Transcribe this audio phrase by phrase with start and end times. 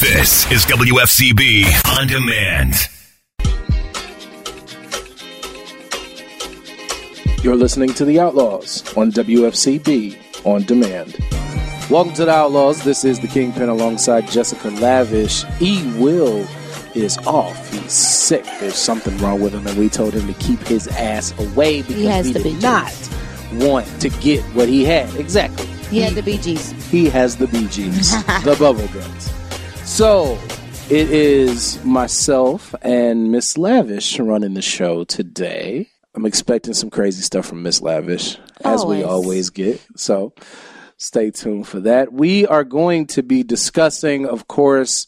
[0.00, 2.74] This is WFCB On Demand.
[7.44, 11.18] You're listening to The Outlaws on WFCB On Demand.
[11.90, 12.82] Welcome to The Outlaws.
[12.82, 15.44] This is the Kingpin alongside Jessica Lavish.
[15.60, 15.82] E.
[15.98, 16.46] Will
[16.94, 17.70] is off.
[17.70, 18.44] He's sick.
[18.58, 22.04] There's something wrong with him, and we told him to keep his ass away because
[22.04, 23.10] has we the did Bee not
[23.52, 25.14] want to get what he had.
[25.16, 25.66] Exactly.
[25.90, 26.70] He had the Bee Gees.
[26.90, 29.39] He has the BGs, the bubble guts.
[29.90, 30.38] So
[30.88, 35.88] it is myself and Miss Lavish running the show today.
[36.14, 39.04] I'm expecting some crazy stuff from Miss Lavish, as we Always.
[39.04, 39.84] always get.
[39.96, 40.32] So
[40.96, 42.14] stay tuned for that.
[42.14, 45.06] We are going to be discussing, of course,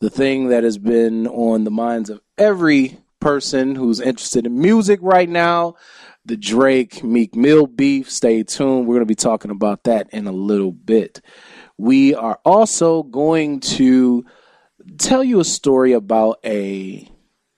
[0.00, 4.98] the thing that has been on the minds of every person who's interested in music
[5.00, 5.76] right now
[6.26, 8.10] the Drake Meek Mill beef.
[8.10, 8.86] Stay tuned.
[8.86, 11.20] We're going to be talking about that in a little bit.
[11.78, 14.24] We are also going to
[14.98, 17.08] tell you a story about a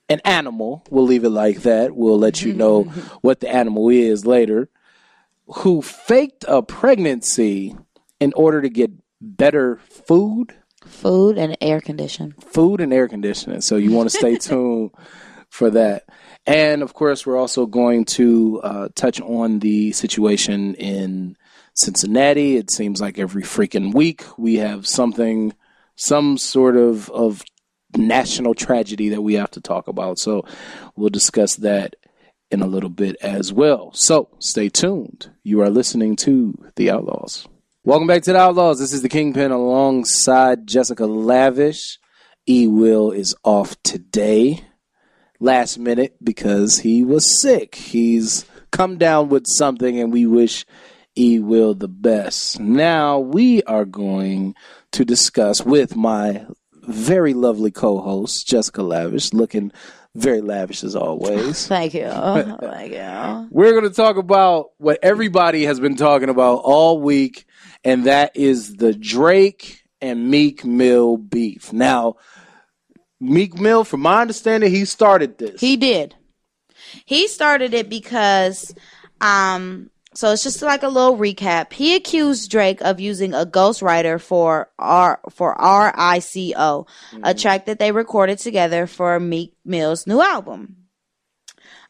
[0.09, 0.85] an animal.
[0.89, 1.95] We'll leave it like that.
[1.95, 2.83] We'll let you know
[3.21, 4.69] what the animal is later.
[5.47, 7.75] Who faked a pregnancy
[8.19, 10.53] in order to get better food,
[10.85, 12.31] Food and air conditioning.
[12.39, 13.59] food and air conditioning.
[13.61, 14.91] So you want to stay tuned
[15.49, 16.05] for that.
[16.45, 21.35] And of course, we're also going to uh, touch on the situation in
[21.77, 22.57] Cincinnati.
[22.57, 25.53] It seems like every freaking week we have something,
[25.95, 27.43] some sort of of
[27.95, 30.19] national tragedy that we have to talk about.
[30.19, 30.45] So
[30.95, 31.95] we'll discuss that
[32.49, 33.91] in a little bit as well.
[33.93, 35.31] So stay tuned.
[35.43, 37.47] You are listening to The Outlaws.
[37.83, 38.79] Welcome back to The Outlaws.
[38.79, 41.99] This is the Kingpin alongside Jessica Lavish.
[42.49, 44.61] E Will is off today,
[45.39, 47.75] last minute, because he was sick.
[47.75, 50.65] He's come down with something, and we wish
[51.17, 52.59] E Will the best.
[52.59, 54.55] Now, we are going
[54.91, 56.45] to discuss with my
[56.83, 59.71] very lovely co host, Jessica Lavish, looking
[60.15, 61.67] very lavish as always.
[61.67, 62.07] Thank you.
[62.09, 63.47] Thank you.
[63.51, 67.45] We're going to talk about what everybody has been talking about all week,
[67.83, 71.71] and that is the Drake and Meek Mill beef.
[71.73, 72.15] Now,
[73.19, 75.59] Meek Mill, from my understanding, he started this.
[75.59, 76.15] He did.
[77.05, 78.73] He started it because,
[79.21, 81.71] um, so it's just like a little recap.
[81.71, 86.87] He accused Drake of using a ghostwriter for R for R I C O,
[87.21, 90.77] a track that they recorded together for Meek Mill's new album.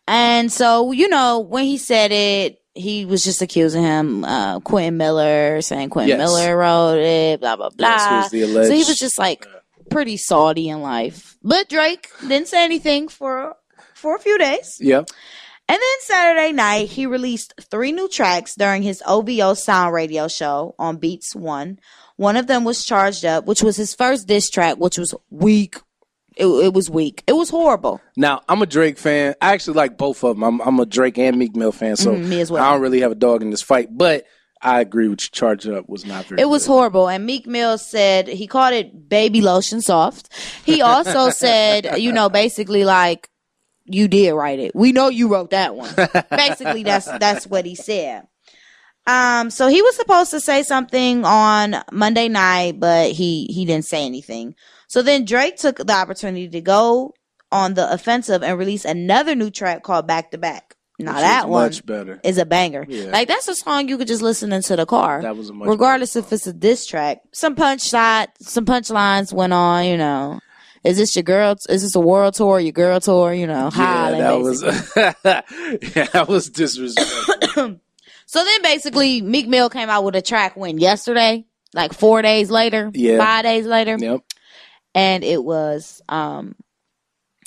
[0.10, 4.98] And so, you know, when he said it, he was just accusing him, uh, Quentin
[4.98, 6.20] Miller, saying Quentin Yes.
[6.20, 7.88] Miller wrote it, blah blah blah.
[7.88, 9.48] Yes, so he was just like
[9.90, 11.38] pretty salty in life.
[11.44, 13.56] But Drake didn't say anything for
[13.94, 14.80] for a few days.
[14.82, 15.12] Yep.
[15.70, 20.76] And then Saturday night, he released three new tracks during his OVO Sound Radio show
[20.80, 21.80] on Beats One.
[22.16, 25.76] One of them was Charged Up, which was his first diss track, which was weak.
[26.38, 27.24] It, it was weak.
[27.28, 28.00] It was horrible.
[28.16, 29.36] Now, I'm a Drake fan.
[29.42, 30.44] I actually like both of them.
[30.44, 32.64] I'm, I'm a Drake and Meek Mill fan, so Mhm, me as well.
[32.64, 34.26] I don't really have a dog in this fight, but
[34.62, 35.30] I agree with you.
[35.32, 36.74] Charge Up was not very It was good.
[36.74, 37.10] horrible.
[37.10, 40.30] And Meek Mill said he called it baby lotion soft.
[40.64, 43.30] He also said, you know, basically like
[43.88, 44.76] you did write it.
[44.76, 45.94] We know you wrote that one.
[46.30, 48.28] basically that's that's what he said.
[49.06, 53.86] Um so he was supposed to say something on Monday night, but he he didn't
[53.86, 54.56] say anything.
[54.88, 57.14] So then Drake took the opportunity to go
[57.52, 60.76] on the offensive and release another new track called Back to Back.
[61.00, 62.20] Now Which that one much better.
[62.24, 62.84] is a banger.
[62.88, 63.12] Yeah.
[63.12, 65.22] Like that's a song you could just listen into the car.
[65.22, 67.20] That was a much regardless if it's a diss track.
[67.34, 69.86] Some punch shot, some punchlines went on.
[69.86, 70.40] You know,
[70.88, 71.56] is this your girl?
[71.70, 72.60] Is this a world tour?
[72.60, 73.34] Your girl tour?
[73.34, 74.64] You know, Yeah, that was
[74.96, 77.80] yeah, that was disrespectful.
[78.30, 82.52] So then basically, Meek Mill came out with a track when yesterday, like four days
[82.52, 83.20] later, Yeah.
[83.20, 84.20] five days later, yep.
[84.94, 86.56] and it was um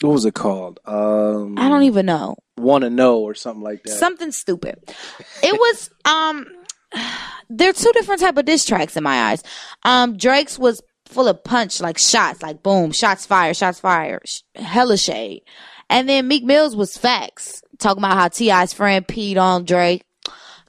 [0.01, 0.81] What was it called?
[0.87, 3.91] Um, I don't even know want to know or something like that.
[3.91, 4.79] something stupid.
[5.43, 6.47] It was um
[7.51, 9.43] they're two different type of diss tracks in my eyes.
[9.83, 10.81] Um Drake's was
[11.11, 15.43] full of punch like shots, like boom, shots fired, shots fired, sh- hella shade.
[15.89, 20.05] And then Meek Mills was facts, talking about how T.I.'s friend peed on Drake.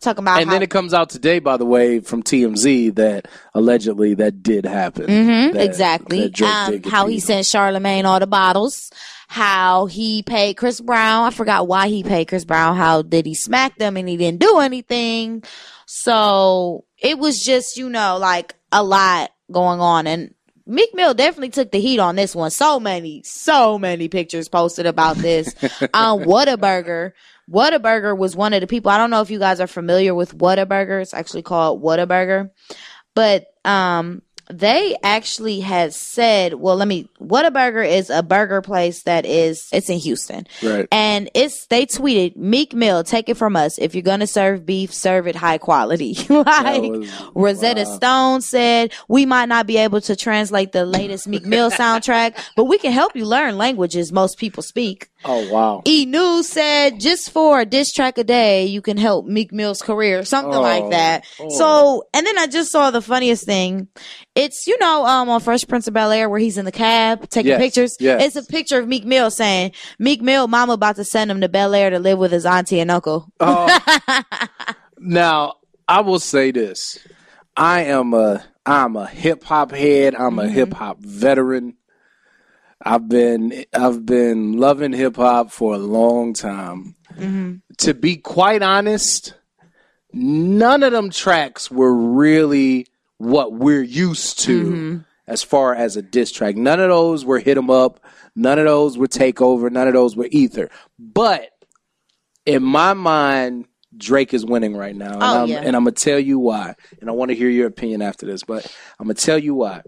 [0.02, 2.96] Talking about how and how then it comes out today, by the way, from TMZ
[2.96, 5.06] that allegedly that did happen.
[5.06, 6.28] Mhm, That- exactly.
[6.28, 8.90] that Um, how he sent Charlemagne all the bottles.
[9.28, 11.26] How he paid Chris Brown.
[11.28, 12.76] I forgot why he paid Chris Brown.
[12.76, 15.44] How did he smack them and he didn't do anything?
[15.86, 20.08] So it was just, you know, like a lot going on.
[20.08, 20.34] And
[20.66, 22.52] Meek Mill definitely took the heat on this one.
[22.52, 25.54] So many, so many pictures posted about this.
[25.94, 27.14] um, Whataburger.
[27.50, 28.92] Whataburger was one of the people.
[28.92, 31.02] I don't know if you guys are familiar with Whataburger.
[31.02, 32.52] It's actually called Whataburger.
[33.14, 34.22] But um
[34.52, 39.26] they actually had said, well, let me, What a Burger is a burger place that
[39.26, 40.48] is, it's in Houston.
[40.64, 40.88] Right.
[40.92, 43.78] And it's, they tweeted, Meek Mill, take it from us.
[43.78, 46.14] If you're going to serve beef, serve it high quality.
[46.30, 47.96] like, was- Rosetta wow.
[47.96, 52.66] Stone said, we might not be able to translate the latest Meek Mill soundtrack, but
[52.66, 55.10] we can help you learn languages most people speak.
[55.24, 55.82] Oh wow.
[55.86, 59.82] E News said just for a diss track a day, you can help Meek Mill's
[59.82, 61.26] career, something Oh, like that.
[61.40, 61.50] oh.
[61.50, 63.88] So, and then I just saw the funniest thing.
[64.36, 67.30] It's you know, um, on Fresh Prince of Bel Air where he's in the cab
[67.30, 67.98] taking Yes, pictures.
[68.00, 68.36] yes.
[68.36, 71.50] It's a picture of Meek Mill saying, "Meek Mill, Mama about to send him to
[71.50, 73.80] Bel Air to live with his auntie and uncle." Oh.
[74.98, 75.56] now
[75.88, 76.98] I will say this:
[77.56, 80.16] I am a I'm a hip hop head.
[80.16, 81.76] I'm a hip hop veteran.
[82.84, 86.96] I've been I've been loving hip hop for a long time.
[87.14, 87.56] Mm-hmm.
[87.80, 89.36] To be quite honest,
[90.14, 92.88] none of them tracks were really
[93.18, 94.98] what we're used to mm-hmm.
[95.28, 96.56] as far as a diss track.
[96.56, 98.04] None of those were hit 'em up.
[98.36, 99.70] None of those were takeover.
[99.72, 100.70] None of those were ether.
[100.98, 101.50] But
[102.46, 105.62] in my mind, Drake is winning right now, and, Oh, I'm, yeah.
[105.64, 106.76] and I'm gonna tell you why.
[107.02, 108.66] And I want to hear your opinion after this, but
[109.00, 109.82] I'm gonna tell you why.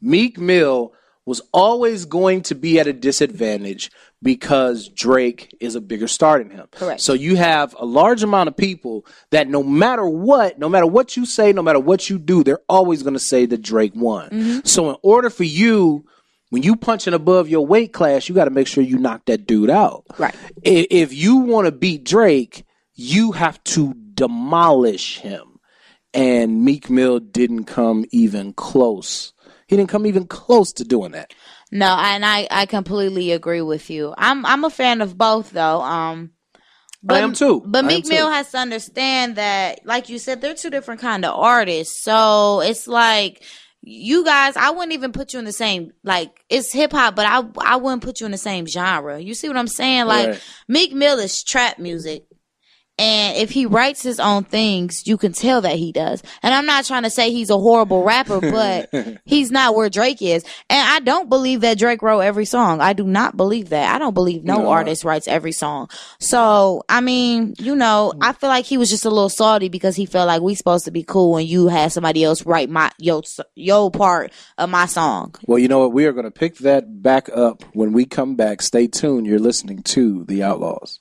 [0.00, 3.90] Meek Mill was always going to be at a disadvantage
[4.22, 6.66] because Drake is a bigger star than him.
[6.72, 7.00] Correct.
[7.00, 11.16] So you have a large amount of people that no matter what, no matter what
[11.16, 14.30] you say, no matter what you do, they're always going to say that Drake won.
[14.30, 14.60] Mm-hmm.
[14.64, 16.04] So in order for you,
[16.50, 19.46] when you punching above your weight class, you got to make sure you knock that
[19.46, 20.04] dude out.
[20.18, 20.34] Right.
[20.62, 22.64] If you want to beat Drake,
[22.94, 25.58] you have to demolish him.
[26.14, 29.31] And Meek Mill didn't come even close.
[29.72, 31.32] He didn't come even close to doing that.
[31.70, 34.12] No, and I I completely agree with you.
[34.18, 35.80] I'm I'm a fan of both though.
[35.80, 36.32] Um
[37.02, 37.62] but, am too.
[37.64, 38.06] But Meek.
[38.06, 42.04] Mill has to understand that, like you said, they're two different kind of artists.
[42.04, 43.42] So it's like
[43.80, 47.24] you guys, I wouldn't even put you in the same like it's hip hop, but
[47.24, 49.18] I I wouldn't put you in the same genre.
[49.18, 50.04] You see what I'm saying?
[50.04, 50.42] Like Right.
[50.68, 52.26] Meek Mill is trap music.
[52.98, 56.22] And if he writes his own things, you can tell that he does.
[56.42, 58.90] And I'm not trying to say he's a horrible rapper, but
[59.24, 60.44] he's not where Drake is.
[60.68, 62.80] And I don't believe that Drake wrote every song.
[62.80, 63.94] I do not believe that.
[63.94, 64.68] I don't believe no, No.
[64.70, 65.88] artist writes every song.
[66.20, 69.96] So, I mean, you know, I feel like he was just a little salty because
[69.96, 72.90] he felt like we supposed to be cool when you had somebody else write my
[72.98, 73.22] yo
[73.56, 75.34] yo part of my song.
[75.46, 75.92] Well, you know what?
[75.92, 78.60] We are going to pick that back up when we come back.
[78.62, 79.26] Stay tuned.
[79.26, 81.00] You're listening to The Outlaws.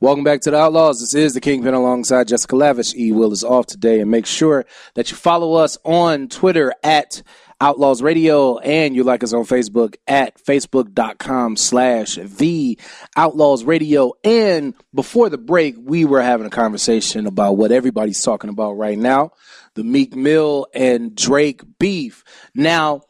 [0.00, 1.00] Welcome back to The Outlaws.
[1.00, 2.94] This is the Kingpin alongside Jessica Lavish.
[2.94, 3.98] E Will is off today.
[3.98, 4.64] And make sure
[4.94, 7.20] that you follow us on Twitter at
[7.60, 12.78] Outlaws Radio and you like us on Facebook at facebook.com slash The
[13.16, 14.12] Outlaws Radio.
[14.22, 18.98] And before the break, we were having a conversation about what everybody's talking about right
[18.98, 19.32] now
[19.74, 22.22] the Meek Mill and Drake beef.
[22.54, 23.00] Now,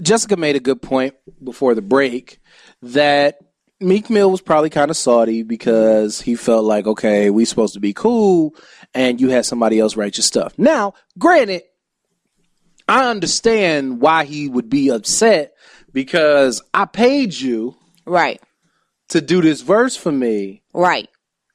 [0.00, 2.40] Jessica made a good point before the break
[2.80, 3.36] that
[3.80, 7.80] Meek Mill was probably kind of salty because he felt like, okay, we supposed to
[7.80, 8.54] be cool,
[8.94, 10.52] and you had somebody else write your stuff.
[10.58, 11.62] Now, granted,
[12.88, 15.54] I understand why he would be upset
[15.92, 18.40] because I paid you Right.
[19.08, 21.08] to do this verse for me, Right.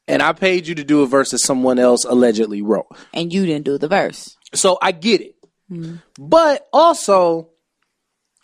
[0.07, 2.87] and I paid you to do a verse that someone else allegedly wrote.
[3.13, 4.35] And you didn't do the verse.
[4.53, 5.35] So I get it.
[5.69, 5.95] Hmm.
[6.17, 7.49] But also,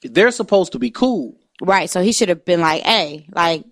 [0.04, 1.36] they're supposed to be cool.
[1.62, 1.90] Right.
[1.90, 3.64] So he should have been like, hey, like,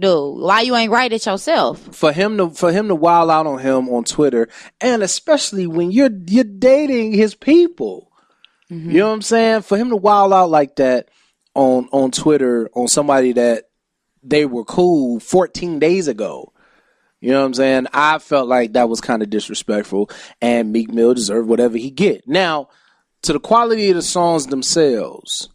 [0.00, 1.78] dude, why you ain't write it yourself?
[1.94, 4.48] for him to for him to wild out on him on Twitter,
[4.80, 8.10] and especially when you're you're dating his people.
[8.70, 8.90] Mm-hmm.
[8.90, 9.62] You know what I'm saying?
[9.62, 11.08] For him to wild out like that
[11.54, 13.64] on on Twitter on somebody that
[14.22, 16.52] they were cool 14 days ago.
[17.20, 17.86] You know what I'm saying?
[17.92, 22.26] I felt like that was kind of disrespectful, and Meek Mill deserved whatever he get.
[22.26, 22.68] Now,
[23.22, 25.50] to the quality of the songs themselves,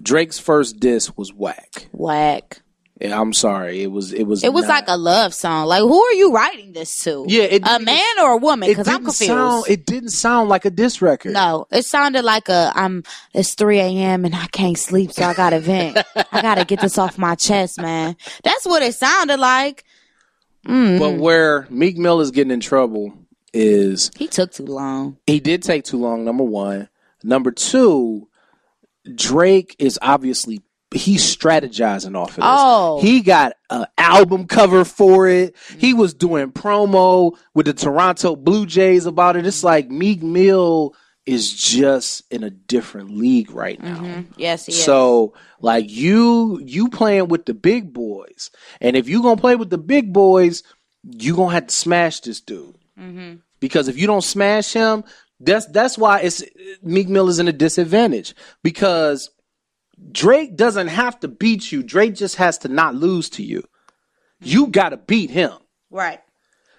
[0.00, 1.88] Drake's first diss was whack.
[1.92, 2.62] Whack.
[3.00, 3.82] Yeah, I'm sorry.
[3.82, 5.66] It was it was It was not- like a love song.
[5.66, 7.24] Like, who are you writing this to?
[7.26, 8.68] Yeah, it a man or a woman?
[8.68, 9.26] it Because I'm didn't confused.
[9.32, 11.32] sound it didn't sound like a diss record.
[11.32, 13.02] no, it sounded like a I'm.
[13.32, 14.24] It's 3 a.m.
[14.24, 15.98] and I can't sleep, so I gotta vent.
[16.32, 18.16] I gotta get this off my chest, man.
[18.44, 19.84] That's what it sounded like.
[20.64, 20.98] Mm.
[21.00, 23.12] But where Meek Mill is getting in trouble
[23.52, 25.16] is He took too long.
[25.26, 26.24] he did take too long.
[26.24, 26.88] Number one,
[27.24, 28.28] number two,
[29.14, 30.60] Drake is obviously
[30.94, 32.44] he's strategizing off of this.
[32.46, 33.00] Oh.
[33.00, 35.56] He got an album cover for it.
[35.78, 39.46] He was doing promo with the Toronto Blue Jays about it.
[39.46, 40.94] It's like Meek Mill
[41.26, 44.24] is just in a different league right now.
[44.36, 44.84] Yes, he is.
[44.84, 49.70] So like you you playing with the big boys, and if you gonna play with
[49.70, 50.62] the big boys,
[51.02, 52.76] you gonna have to smash this dude.
[53.00, 53.36] Mm-hmm.
[53.58, 55.04] Because if you don't smash him,
[55.40, 56.42] That's that's why it's
[56.82, 59.30] Meek Mill is in a disadvantage because
[60.12, 61.82] Drake doesn't have to beat you.
[61.82, 63.62] Drake just has to not lose to you.
[64.40, 65.52] You got to beat him
[65.90, 66.20] Right.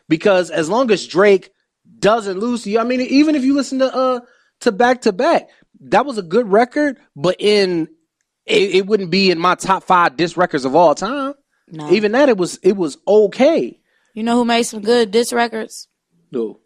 [0.10, 1.52] because as long as Drake
[2.00, 4.20] doesn't lose to you, I mean, even if you listen to uh
[4.62, 5.50] to back to back,
[5.82, 7.88] that was a good record, but in
[8.46, 11.34] it, it wouldn't be in my top five disc records of all time.
[11.68, 11.92] No.
[11.92, 13.80] Even that, it was it was okay.
[14.14, 15.88] You know who made some good disc records?
[16.32, 16.60] No,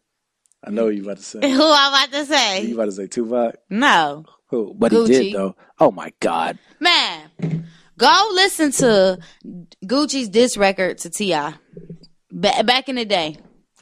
[0.64, 1.40] I know you about to say.
[1.52, 2.64] Who I'm about to say?
[2.66, 3.56] You about to say Tupac?
[3.70, 4.26] No.
[4.50, 4.74] Who?
[4.78, 5.08] But Gucci.
[5.08, 5.56] he did though.
[5.80, 6.58] Oh my god.
[6.80, 7.30] Man,
[7.98, 9.20] go listen to
[9.86, 11.34] Gucci's diss record to Ti.
[12.32, 13.38] Ba- back in the day,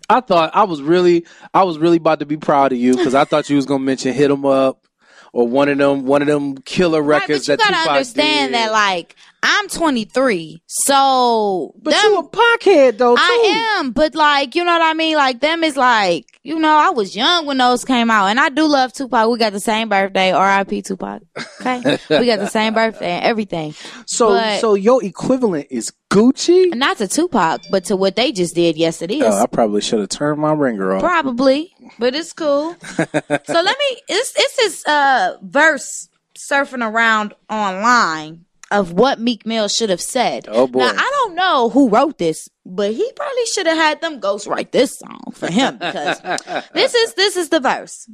[0.09, 3.13] I thought I was really, I was really about to be proud of you because
[3.15, 4.85] I thought you was gonna mention hit "Hit 'Em Up"
[5.33, 7.29] or one of them, one of them killer records right?
[7.29, 8.55] records But you that gotta Tupac understand did.
[8.55, 9.15] that, like,
[9.49, 13.21] I'm 23, so But them- you a pockhead though too.
[13.21, 15.15] I am, but like, you know what I mean?
[15.15, 18.49] Like, them is like, you know, I was young when those came out, and I
[18.49, 19.29] do love Tupac.
[19.29, 20.81] We got the same birthday, R.I.P.
[20.81, 21.21] Tupac.
[21.61, 23.73] Okay, we got the same birthday and everything.
[24.05, 26.73] So, but- so your equivalent is Gucci.
[26.75, 28.75] Not to Tupac, but to what they just did.
[28.75, 29.23] Yes, it is.
[29.23, 31.01] Oh, I probably should have turned my ringer off.
[31.01, 32.75] Probably, but it's cool.
[32.81, 34.01] so let me.
[34.09, 40.45] It's it's this uh verse surfing around online of what Meek Mill should have said.
[40.47, 40.79] Oh, boy.
[40.79, 44.47] Now I don't know who wrote this, but he probably should have had them ghost
[44.47, 46.19] write this song for him because
[46.73, 48.09] this is this is the verse.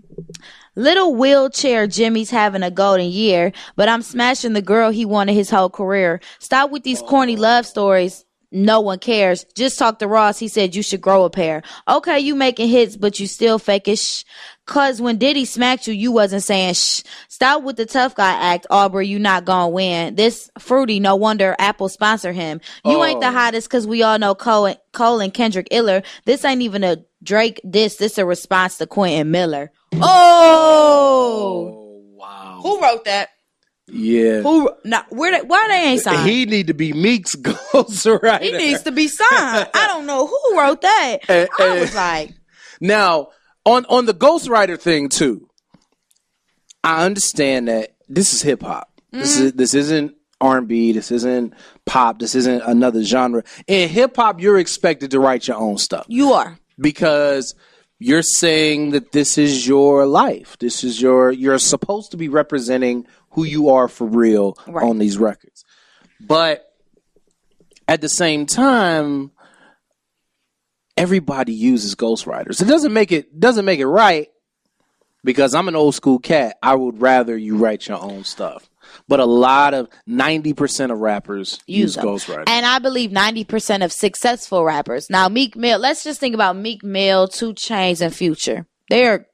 [0.75, 5.49] Little wheelchair Jimmy's having a golden year, but I'm smashing the girl he wanted his
[5.49, 6.19] whole career.
[6.39, 7.41] Stop with these corny oh.
[7.41, 8.25] love stories.
[8.55, 9.45] No one cares.
[9.55, 10.37] Just talk to Ross.
[10.37, 11.63] He said you should grow a pair.
[11.87, 14.23] Okay, you making hits, but you still faking shh.
[14.65, 17.01] Cause when Diddy smacked you, you wasn't saying shh.
[17.27, 19.07] Stop with the tough guy act, Aubrey.
[19.07, 20.15] You not gonna win.
[20.15, 22.61] This fruity, no wonder Apple sponsor him.
[22.85, 23.31] You ain't the Oh.
[23.31, 26.01] hottest cause we all know Cole, Cole and Kendrick Iller.
[26.25, 27.97] This ain't even a Drake diss.
[27.97, 29.71] This a response to Quentin Miller.
[29.95, 32.59] Oh, Oh wow.
[32.63, 33.29] who wrote that?
[33.87, 34.41] Yeah.
[34.41, 34.71] Who?
[34.85, 35.31] Now, where?
[35.41, 36.29] They, why they ain't signed?
[36.29, 38.41] He need to be Meek's ghostwriter.
[38.41, 39.69] He needs to be signed.
[39.73, 41.17] I don't know who wrote that.
[41.29, 42.31] Eh, I was like,
[42.79, 43.27] Now,
[43.65, 45.49] on on the ghostwriter thing too,
[46.83, 48.89] I understand that this is hip hop.
[49.11, 49.45] This Mm-hmm.
[49.45, 50.91] is this isn't R and B.
[50.91, 51.53] This isn't
[51.85, 52.19] pop.
[52.19, 53.43] This isn't another genre.
[53.67, 56.57] In hip hop, you're expected to write your own stuff you are.
[56.79, 57.55] because
[57.99, 60.57] you're saying that this is your life.
[60.59, 64.83] This is your you're supposed to be representing who you are for real Right.
[64.83, 65.63] on these records.
[66.19, 66.65] But
[67.87, 69.31] at the same time,
[70.97, 72.61] everybody uses ghostwriters.
[72.61, 74.29] It doesn't make it doesn't make it right
[75.23, 76.57] because I'm an old school cat.
[76.61, 78.69] I would rather you write your own stuff.
[79.07, 82.05] But a lot of ninety percent of rappers use, them.
[82.05, 82.45] ghostwriters.
[82.47, 85.09] And I believe 90% of successful rappers.
[85.09, 88.67] Now, Meek Mill, let's just think about Meek Mill, 2 Chainz, and Future.
[88.89, 89.25] They're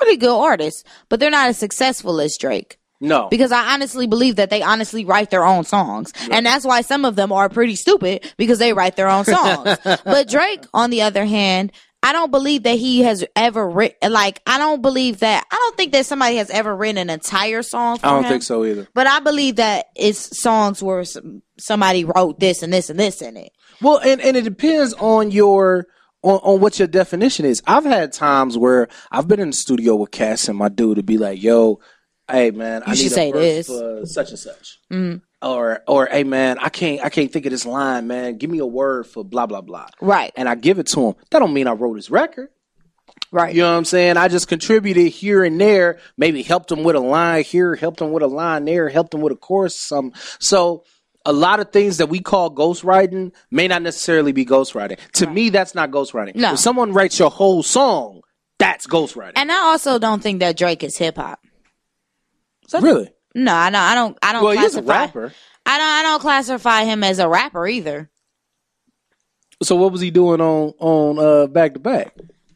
[0.00, 2.78] really good artists, but they're not as successful as Drake.
[3.00, 6.12] No, Because I honestly believe that they honestly write their own songs.
[6.30, 9.78] And that's why some of them are pretty stupid because they write their own songs.
[9.84, 11.72] but Drake, on the other hand,
[12.02, 15.76] I don't believe that he has ever written, like, I don't believe that, I don't
[15.76, 18.30] think that somebody has ever written an entire song for I don't him.
[18.30, 18.86] think so either.
[18.94, 23.22] But I believe that it's songs where some, somebody wrote this and this and this
[23.22, 23.52] in it.
[23.80, 25.86] Well, and, and it depends on your
[26.22, 27.62] on, on what your definition is.
[27.66, 31.02] I've had times where I've been in the studio with Cass and my dude to
[31.02, 31.80] be like, "Yo,
[32.30, 33.66] hey man, I should need a say this.
[33.66, 35.20] for such and such," mm.
[35.42, 38.38] or or hey man, I can't I can't think of this line, man.
[38.38, 40.32] Give me a word for blah blah blah, Right.
[40.36, 41.14] and I give it to him.
[41.30, 42.48] That don't mean I wrote his record.
[43.30, 43.54] Right.
[43.54, 44.16] You know what I'm saying?
[44.16, 48.12] I just contributed here and there, maybe helped him with a line here, helped him
[48.12, 49.74] with a line there, helped him with a chorus.
[49.78, 50.84] Some so
[51.26, 54.98] a lot of things that we call ghostwriting may not necessarily be ghostwriting.
[55.14, 56.36] To me, that's not ghostwriting.
[56.36, 56.52] No.
[56.52, 58.20] If someone writes your whole song,
[58.58, 59.32] that's ghostwriting.
[59.36, 61.40] And I also don't think that Drake is hip hop.
[62.72, 63.10] Really?
[63.34, 63.80] No, I don't.
[63.80, 64.18] I don't.
[64.22, 64.44] I don't.
[64.44, 65.32] Well, he's a rapper.
[65.66, 65.86] I don't.
[65.86, 68.10] I don't classify him as a rapper either.
[69.62, 72.14] So what was he doing on on uh back to back?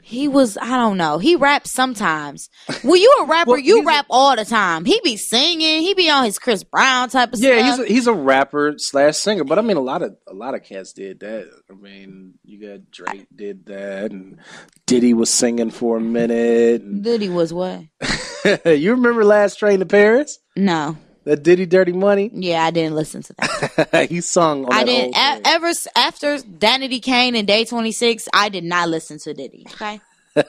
[0.08, 0.56] He was.
[0.56, 1.18] I don't know.
[1.18, 2.48] He raps sometimes.
[2.82, 3.50] Well, you a rapper.
[3.50, 4.86] Well, you he's a- rap all the time.
[4.86, 5.82] He be singing.
[5.82, 7.48] He be on his Chris Brown type of stuff.
[7.50, 10.32] Yeah, he's a, he's a rapper slash singer, but I mean a lot of a
[10.32, 11.50] lot of cats did that.
[11.70, 14.38] I mean, you got Drake did that, and
[14.86, 16.80] Diddy was singing for a minute.
[16.80, 17.82] And Diddy was what?
[18.64, 20.38] you remember Last Train to Paris?
[20.56, 20.96] No.
[21.28, 22.30] That Diddy Dirty Money?
[22.32, 24.06] Yeah, I didn't listen to that.
[24.10, 25.14] he sung on I didn't.
[25.14, 25.42] whole A- thing.
[25.44, 29.66] ever after Danity Kane and Day Twenty Six, I did not listen to Diddy.
[29.74, 30.00] Okay.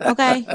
[0.00, 0.46] okay.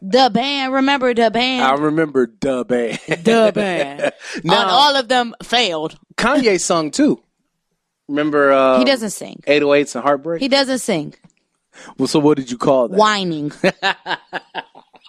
[0.00, 0.72] The band.
[0.74, 1.64] Remember the band?
[1.64, 3.00] I remember Da Band.
[3.08, 4.12] the band.
[4.44, 5.98] Now, And all of them failed.
[6.16, 7.20] Kanye sung too.
[8.08, 9.42] Remember uh, He doesn't sing.
[9.46, 10.40] 808s and Heartbreak?
[10.40, 11.14] He doesn't sing.
[11.98, 12.96] well, so what did you call that?
[12.96, 13.50] Whining.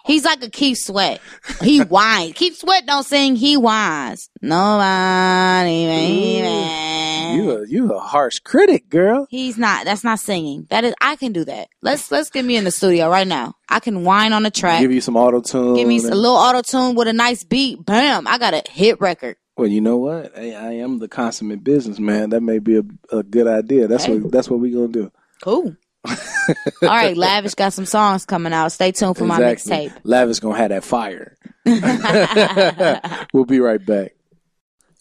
[0.05, 1.21] He's like a Keith Sweat.
[1.61, 2.33] He whines.
[2.33, 3.35] Keith Sweat don't sing.
[3.35, 4.29] He whines.
[4.41, 7.37] Nobody, baby.
[7.37, 9.25] You a you a harsh critic, girl.
[9.29, 9.85] He's not.
[9.85, 10.67] That's not singing.
[10.69, 10.93] That is.
[11.01, 11.69] I can do that.
[11.81, 13.53] Let's let's get me in the studio right now.
[13.69, 14.81] I can whine on a track.
[14.81, 15.75] Give you some auto tune.
[15.75, 17.85] Give me a little auto tune with a nice beat.
[17.85, 18.27] Bam!
[18.27, 19.37] I got a hit record.
[19.55, 20.37] Well, you know what?
[20.37, 22.31] I, I am the consummate businessman.
[22.31, 22.83] That may be a,
[23.15, 23.87] a good idea.
[23.87, 24.17] That's Hey.
[24.19, 25.11] what that's what we gonna do.
[25.41, 25.75] Cool.
[26.07, 28.71] All right, Lavish got some songs coming out.
[28.71, 29.93] Stay tuned for my mixtape.
[30.03, 31.37] Lavish gonna have that fire.
[33.33, 34.13] we'll be right back.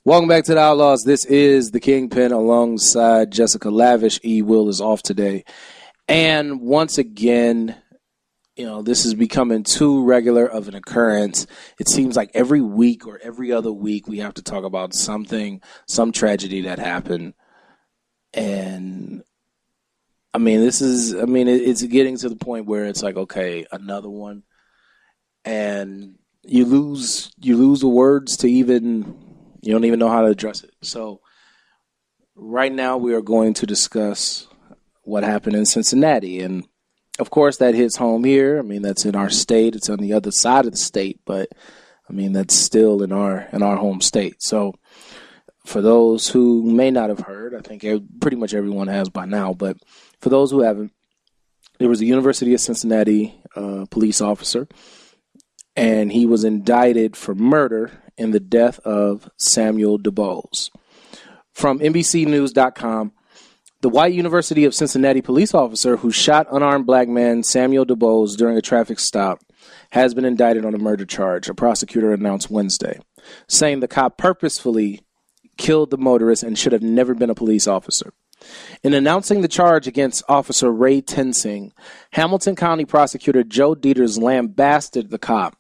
[0.05, 1.05] Welcome back to the Outlaws.
[1.05, 4.21] This is the Kingpin alongside Jessica Lavish.
[4.25, 5.45] E Will is off today.
[6.09, 7.77] And once again,
[8.57, 11.47] you know, this is becoming too regular of an occurrence.
[11.79, 15.63] It seems like every week or every other week we have to talk about something,
[15.87, 17.35] some tragedy that happened.
[18.35, 19.23] And
[20.33, 23.17] I mean, this is, I mean, it, it's getting to the point where it's like,
[23.17, 24.45] okay, another one.
[25.45, 29.17] And you lose, you lose the words to even,
[29.61, 30.73] you don't even know how to address it.
[30.83, 31.21] So,
[32.37, 34.47] right now we are going to discuss
[35.03, 36.41] what happened in Cincinnati.
[36.41, 36.67] And
[37.19, 38.59] of course, that hits home here.
[38.59, 39.75] I mean, that's in our state.
[39.75, 41.51] It's on the other side of the state, but
[42.09, 44.43] I mean, that's still in our in our home state.
[44.43, 44.75] So,
[45.67, 47.85] for those who may not have heard, I think
[48.21, 49.53] pretty much everyone has by now.
[49.53, 49.77] But
[50.21, 50.93] for those who haven't,
[51.79, 54.69] there was a University of Cincinnati uh, police officer,
[55.75, 60.71] and he was indicted for murder in the death of Samuel DuBose.
[61.53, 63.13] From NBCNews.com,
[63.81, 68.59] the white University of Cincinnati police officer who shot unarmed black man Samuel DuBose during
[68.59, 69.41] a traffic stop
[69.91, 73.01] has been indicted on a murder charge, a prosecutor announced Wednesday,
[73.49, 75.01] saying the cop purposefully
[75.57, 78.13] killed the motorist and should have never been a police officer.
[78.83, 81.73] In announcing the charge against Officer Ray Tensing,
[82.13, 85.57] Hamilton County prosecutor Joe Deters lambasted the cop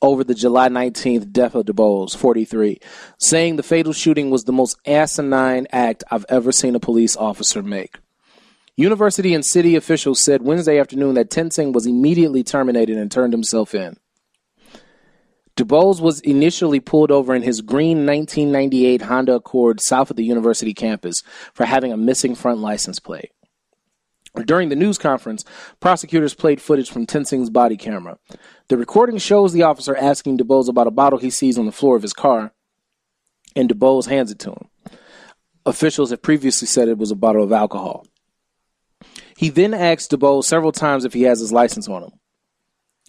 [0.00, 2.78] over the July 19th death of DuBose, 43,
[3.18, 7.62] saying the fatal shooting was the most asinine act I've ever seen a police officer
[7.62, 7.98] make.
[8.76, 13.74] University and city officials said Wednesday afternoon that Tensing was immediately terminated and turned himself
[13.74, 13.96] in.
[15.62, 20.74] DuBose was initially pulled over in his green 1998 Honda Accord south of the university
[20.74, 21.22] campus
[21.54, 23.30] for having a missing front license plate.
[24.44, 25.44] During the news conference,
[25.78, 28.18] prosecutors played footage from Tensing's body camera.
[28.68, 31.94] The recording shows the officer asking DuBose about a bottle he sees on the floor
[31.94, 32.52] of his car,
[33.54, 34.68] and DuBose hands it to him.
[35.64, 38.04] Officials have previously said it was a bottle of alcohol.
[39.36, 42.12] He then asks DuBose several times if he has his license on him.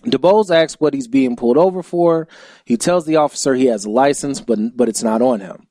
[0.05, 2.27] DuBose asks what he's being pulled over for.
[2.65, 5.67] He tells the officer he has a license, but but it's not on him.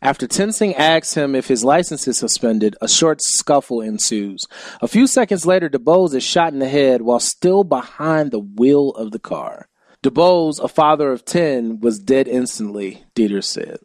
[0.00, 4.46] After Tensing asks him if his license is suspended, a short scuffle ensues.
[4.80, 8.90] A few seconds later, DuBose is shot in the head while still behind the wheel
[8.90, 9.68] of the car.
[10.04, 13.78] DuBose, a father of 10, was dead instantly, Dieter said.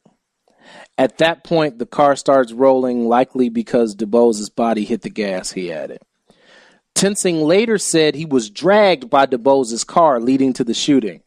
[0.98, 5.72] At that point, the car starts rolling, likely because DuBose's body hit the gas, he
[5.72, 6.00] added.
[7.04, 11.22] Tensing later said he was dragged by DuBose's car leading to the shooting.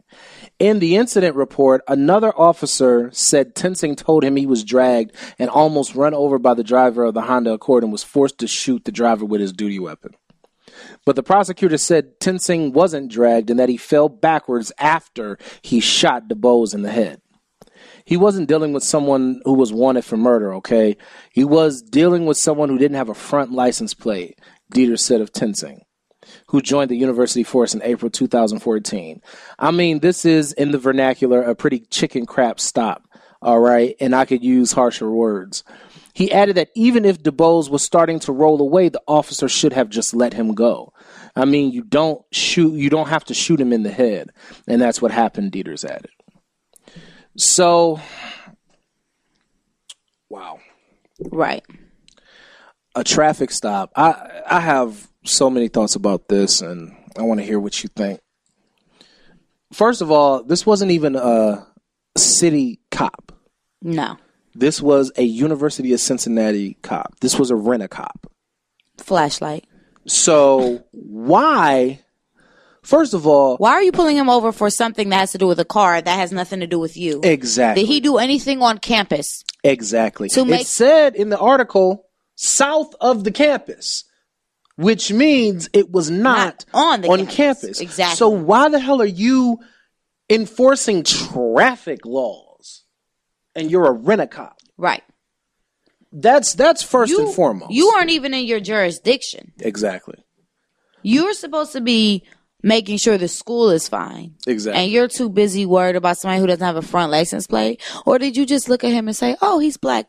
[0.59, 5.95] In the incident report, another officer said Tensing told him he was dragged and almost
[5.95, 8.91] run over by the driver of the Honda Accord and was forced to shoot the
[8.91, 10.15] driver with his duty weapon.
[11.05, 16.27] But the prosecutor said Tensing wasn't dragged and that he fell backwards after he shot
[16.27, 17.21] DuBose in the head.
[18.07, 20.97] He wasn't dealing with someone who was wanted for murder, okay?
[21.33, 24.39] He was dealing with someone who didn't have a front license plate,
[24.73, 25.81] Dieter said of Tensing
[26.49, 29.21] who joined the university force in April 2014.
[29.59, 33.07] I mean, this is in the vernacular a pretty chicken crap stop,
[33.41, 33.95] all right?
[34.01, 35.65] And I could use harsher words.
[36.15, 39.89] He added that even if DuBose was starting to roll away, the officer should have
[39.89, 40.93] just let him go.
[41.35, 44.31] I mean, you don't shoot, you don't have to shoot him in the head.
[44.67, 46.11] And that's what happened, Deters added.
[47.37, 48.01] So,
[50.31, 50.59] wow
[51.31, 51.65] Right.
[52.97, 53.93] A traffic stop.
[53.95, 57.89] I I have so many thoughts about this, and I want to hear what you
[57.95, 58.21] think.
[59.73, 61.67] First of all, this wasn't even a
[62.17, 63.33] city cop.
[63.83, 64.17] No.
[64.55, 67.15] This was a University of Cincinnati cop.
[67.21, 68.27] This was a rent a cop.
[68.99, 69.67] Flashlight.
[70.07, 72.01] So why?
[72.83, 75.49] First of all, Why are you pulling him over for something that has to do
[75.49, 77.21] with a car that has nothing to do with you?
[77.25, 77.83] exactly.
[77.83, 79.43] Did he do anything on campus?
[79.65, 80.29] Exactly.
[80.31, 82.06] To make- it said in the article
[82.37, 84.05] south of the campus,
[84.77, 87.35] which means it was not, Not on the on campus.
[87.35, 87.81] campus.
[87.81, 88.17] Exactly.
[88.17, 89.59] So why the hell are you
[90.31, 92.85] enforcing traffic laws
[93.55, 94.59] and you're a rent a cop?
[94.77, 95.03] Right.
[96.13, 97.73] That's that's first You, and foremost.
[97.73, 99.53] you aren't even in your jurisdiction.
[99.61, 100.17] exactly.
[101.03, 102.25] You're supposed to be
[102.63, 104.35] making sure the school is fine.
[104.47, 104.83] Exactly.
[104.83, 107.81] And you're too busy worried about somebody who doesn't have a front license plate?
[108.05, 110.07] Or did you just look at him and say, oh, he's black?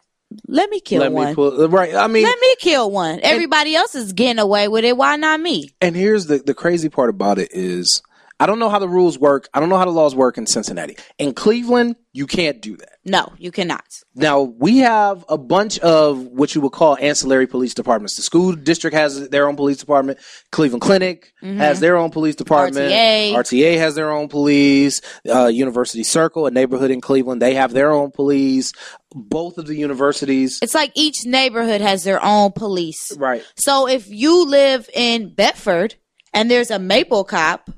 [0.47, 1.27] Let me kill Let one.
[1.29, 1.95] me pull uh, right.
[1.95, 3.19] I mean, Let me kill one.
[3.23, 4.97] Everybody else is getting away with it.
[4.97, 5.69] Why not me?
[5.81, 8.01] and here's the the crazy part about it is
[8.39, 9.49] I don't know how the rules work.
[9.53, 10.95] I don't know how the laws work in Cincinnati.
[11.17, 12.97] In Cleveland, you can't do that.
[13.03, 13.85] No, you cannot.
[14.13, 18.15] Now we have a bunch of what you would call ancillary police departments.
[18.15, 20.19] The school district has their own police department.
[20.51, 22.91] Cleveland Clinic has their own police department.
[22.91, 23.33] RTA.
[23.33, 25.01] RTA has their own police.
[25.27, 28.71] Uh, University Circle, a neighborhood in Cleveland, they have their own police.
[29.15, 33.15] Both of the universities, It's like each neighborhood has their own police.
[33.17, 33.43] right?
[33.55, 35.95] So if you live in Bedford
[36.33, 37.69] and there's a Maple cop,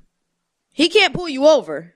[0.80, 1.94] he can't pull you over.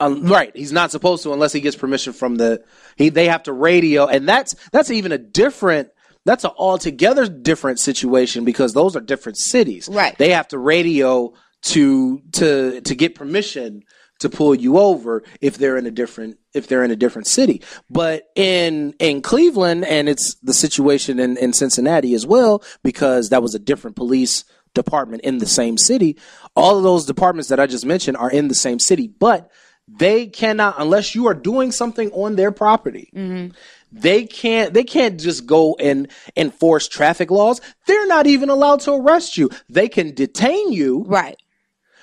[0.00, 2.64] Um, right, he's not supposed to unless he gets permission from the.
[2.96, 5.90] He they have to radio, and that's that's even a different.
[6.24, 9.88] That's an altogether different situation because those are different cities.
[9.88, 10.18] Right.
[10.18, 13.84] They have to radio to to to get permission
[14.18, 17.62] to pull you over if they're in a different if they're in a different city.
[17.88, 23.42] But in in Cleveland and it's the situation in, in Cincinnati as well, because that
[23.42, 26.16] was a different police department in the same city.
[26.56, 29.50] All of those departments that I just mentioned are in the same city, but
[29.86, 33.10] they cannot unless you are doing something on their property.
[33.14, 33.54] Mm-hmm.
[33.90, 37.60] They can't they can't just go and enforce traffic laws.
[37.86, 39.48] They're not even allowed to arrest you.
[39.70, 41.36] They can detain you, Right.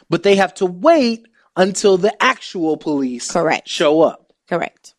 [0.10, 3.70] but they have to wait until the actual police Correct.
[3.70, 4.34] show up.
[4.50, 4.94] Correct.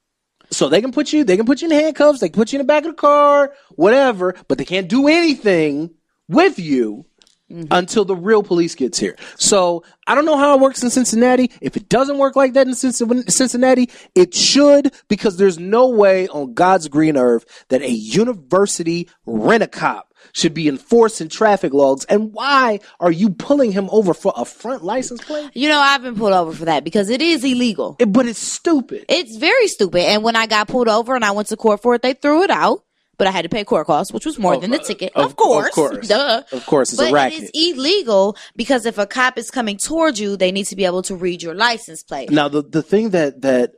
[0.50, 2.60] So they can put you they can put you in handcuffs, they can put you
[2.60, 5.90] in the back of the car, whatever, but they can't do anything
[6.28, 7.04] with you
[7.48, 7.68] Mm-hmm.
[7.70, 9.14] until the real police gets here.
[9.36, 11.52] So I don't know how it works in Cincinnati.
[11.60, 16.54] If it doesn't work like that in Cincinnati, it should because there's no way on
[16.54, 22.04] God's green earth that a university rent a cop should be enforcing traffic laws.
[22.06, 25.48] And why are you pulling him over for a front license plate?
[25.54, 27.94] You know, I've been pulled over for that because it is illegal.
[28.00, 29.04] It- but it's stupid.
[29.08, 30.00] It's very stupid.
[30.00, 32.42] And when I got pulled over and I went to court for it, they threw
[32.42, 32.82] it out.
[33.18, 35.12] But I had to pay court costs, which was more than the ticket.
[35.14, 35.68] of- Of, course.
[35.68, 36.08] of course.
[36.08, 36.42] Duh.
[36.52, 37.44] Of course, it's a but racket.
[37.44, 40.84] it is illegal because if a cop is coming towards you, they need to be
[40.84, 42.30] able to read your license plate.
[42.30, 43.72] Now the the thing that that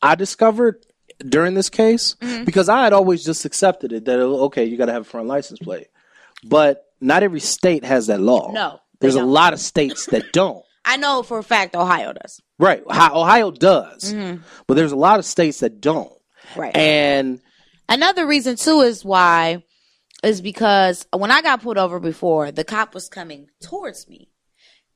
[0.00, 0.86] I discovered
[1.28, 2.44] during this case Mm-hmm.
[2.44, 5.26] because I had always just accepted it that okay you got to have a front
[5.26, 5.88] license plate,
[6.44, 8.52] but not every state has that law.
[8.52, 10.64] No, there's a lot of states that don't.
[10.84, 12.40] I know for a fact Ohio does.
[12.58, 14.14] Right, Ohio, does,
[14.66, 16.08] but there's a lot of states that don't.
[16.08, 16.60] Mm-hmm.
[16.60, 16.76] Right.
[16.76, 17.40] And
[17.88, 19.62] Another reason too is why
[20.22, 24.30] is because when I got pulled over before, the cop was coming towards me.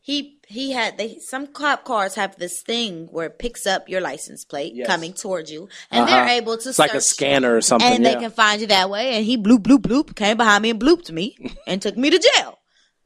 [0.05, 4.01] He he had they some cop cars have this thing where it picks up your
[4.01, 4.89] license plate Yes.
[4.89, 6.11] coming towards you, and Uh-huh.
[6.27, 7.89] they're able to it's like a scanner or something.
[7.93, 8.15] and yeah.
[8.15, 9.15] they can find you that way.
[9.17, 11.37] And he bloop bloop bloop came behind me and blooped me
[11.69, 12.59] and took me to jail.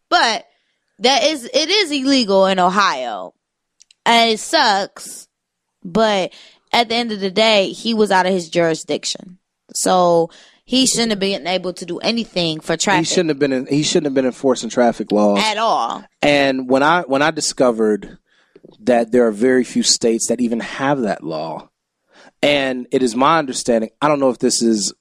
[0.09, 0.47] But
[1.01, 3.35] that is it is illegal in Ohio,
[4.07, 5.29] and it sucks.
[5.85, 6.33] But
[6.73, 9.39] at the end of the day, he was out of his jurisdiction,
[9.75, 10.31] so
[10.65, 13.07] he shouldn't have been able to do anything for traffic.
[13.07, 13.53] he shouldn't have been.
[13.53, 15.39] In, he shouldn't have been enforcing traffic laws.
[15.43, 16.05] at all.
[16.23, 18.19] And when I when I discovered
[18.81, 21.69] that there are very few states that even have that law,
[22.43, 24.93] and it is my understanding, I don't know if this is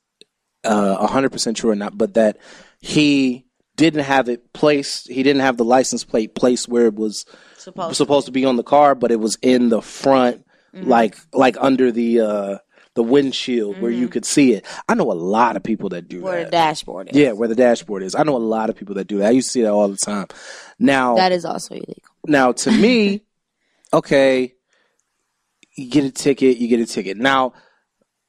[0.63, 2.38] uh, hundred percent true or not, but that
[2.80, 5.08] he didn't have it placed.
[5.10, 7.25] He didn't have the license plate placed where it was
[7.58, 11.58] Supposed supposed to be on the car, but it was in the front, like like
[11.60, 12.58] under the uh,
[12.95, 14.13] the windshield where you mm-hmm.
[14.13, 14.65] could see it.
[14.89, 16.45] I know a lot of people that do where that.
[16.45, 17.17] the dashboard is.
[17.17, 18.15] Yeah, where the dashboard is.
[18.15, 19.27] I know a lot of people that do that.
[19.27, 20.27] I used to see that all the time.
[20.79, 22.03] Now, that is also illegal.
[22.25, 23.21] now to me,
[23.93, 24.55] okay,
[25.75, 27.17] you get a ticket, you get a ticket.
[27.17, 27.53] Now,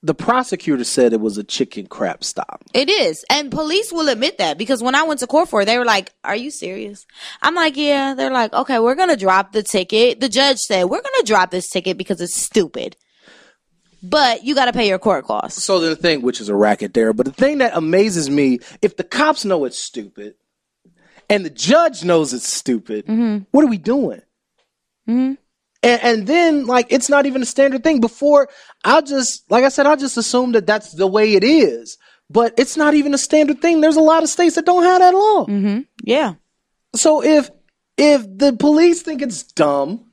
[0.03, 2.63] the prosecutor said it was a chicken crap stop.
[2.75, 3.25] It is.
[3.31, 5.85] And police will admit that because when I went to court for it, they were
[5.85, 7.07] like, Are you serious?
[7.43, 8.15] I'm like, Yeah.
[8.15, 10.21] They're like, Okay, we're going to drop the ticket.
[10.21, 12.97] The judge said, We're going to drop this ticket because it's stupid.
[14.03, 15.65] But you got to pay your court costs.
[15.65, 18.97] So the thing, which is a racket there, but the thing that amazes me, if
[18.97, 20.35] the cops know it's stupid
[21.29, 23.45] and the judge knows it's stupid, mm-hmm.
[23.51, 24.23] what are we doing?
[25.09, 25.35] Mm-hmm.
[25.83, 28.01] And, and then, like, it's not even a standard thing.
[28.01, 28.49] Before,
[28.85, 31.99] I just, like I said, I just assumed that that's the way it is.
[32.29, 33.81] But it's not even a standard thing.
[33.81, 35.47] There's a lot of states that don't have that law.
[35.47, 35.81] Mm-hmm.
[36.03, 36.35] Yeah.
[36.95, 37.51] So if
[37.97, 40.11] if the police think it's dumb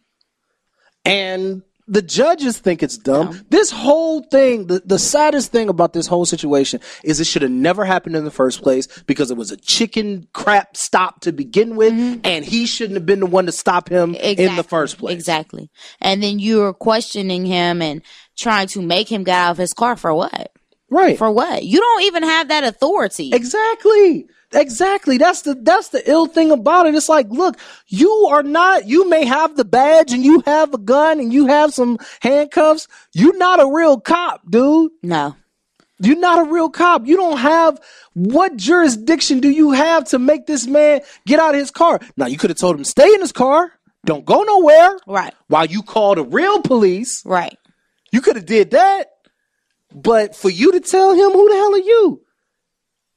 [1.04, 6.08] and the judges think it's dumb, this whole thing, the, the saddest thing about this
[6.08, 9.52] whole situation is it should have never happened in the first place because it was
[9.52, 12.22] a chicken crap stop to begin with, mm-hmm.
[12.24, 15.14] and he shouldn't have been the one to stop him in the first place.
[15.14, 15.70] Exactly.
[16.00, 18.02] And then you're questioning him and
[18.38, 20.52] trying to make him get out of his car for what?
[20.90, 21.18] Right.
[21.18, 21.64] For what?
[21.64, 23.32] You don't even have that authority.
[23.34, 24.28] Exactly.
[24.54, 25.18] Exactly.
[25.18, 26.96] That's the that's the ill thing about it.
[26.96, 28.88] It's like, look, you are not.
[28.88, 32.88] You may have the badge and you have a gun and you have some handcuffs.
[33.14, 34.92] You're not a real cop, dude.
[35.02, 35.36] No.
[36.00, 37.06] You're not a real cop.
[37.08, 37.80] You don't have
[38.14, 42.00] what jurisdiction do you have to make this man get out of his car?
[42.18, 43.72] Now you could have told him stay in his car,
[44.06, 44.98] don't go nowhere.
[45.08, 45.34] Right.
[45.48, 47.58] While you call the real police, Right.
[48.12, 49.08] you could have did that.
[49.94, 52.22] But for you to tell him who the hell are you?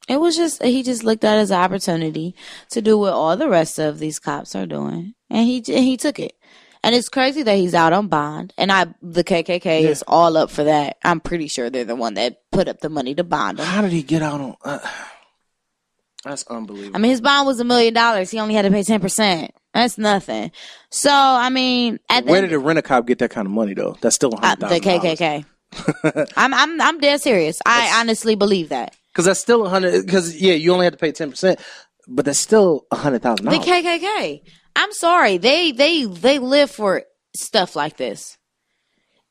[0.08, 2.36] It was just he just looked at it as an opportunity
[2.70, 5.96] to do what all the rest of these cops are doing, and he and he
[5.96, 6.34] took it.
[6.82, 10.50] And it's crazy that he's out on bond, and I the KKK is all up
[10.50, 10.98] for that.
[11.04, 13.66] I'm pretty sure they're the one that put up the money to bond him.
[13.66, 14.56] How did he get out on?
[14.64, 14.78] Uh,
[16.22, 16.94] that's unbelievable.
[16.94, 18.30] I mean, his bond was a million dollars.
[18.30, 19.50] He only had to pay ten percent.
[19.74, 20.52] That's nothing.
[20.90, 23.52] So I mean, at the Where did a rent a cop get that kind of
[23.52, 23.96] money though?
[24.00, 25.44] That's still a uh, hundred the KKK.
[26.36, 27.58] I'm I'm I'm dead serious.
[27.66, 30.04] I honestly believe that Because that's still a hundred.
[30.04, 31.58] Because yeah, you only have to pay ten percent,
[32.06, 33.52] but that's still a hundred thousand the.
[33.52, 34.42] KKK.
[34.76, 35.38] I'm sorry.
[35.38, 38.36] They they they live for stuff like this.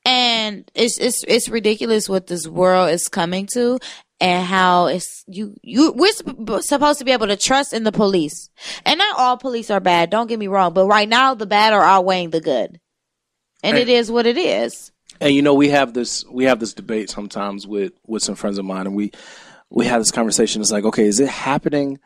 [0.03, 3.77] And it's it's it's ridiculous what this world is coming to
[4.19, 7.91] and how it's you you we're sup- supposed to be able to trust in the
[7.91, 8.49] police.
[8.87, 11.73] And not all police are bad, don't get me wrong, but right now the bad
[11.73, 12.79] are outweighing the good.
[13.61, 14.91] And it is what it is.
[15.21, 18.57] And you know, we have this we have this debate sometimes with with some friends
[18.57, 19.11] of mine, and we
[19.75, 20.61] we have this conversation.
[20.61, 21.99] It's like, okay, is it happening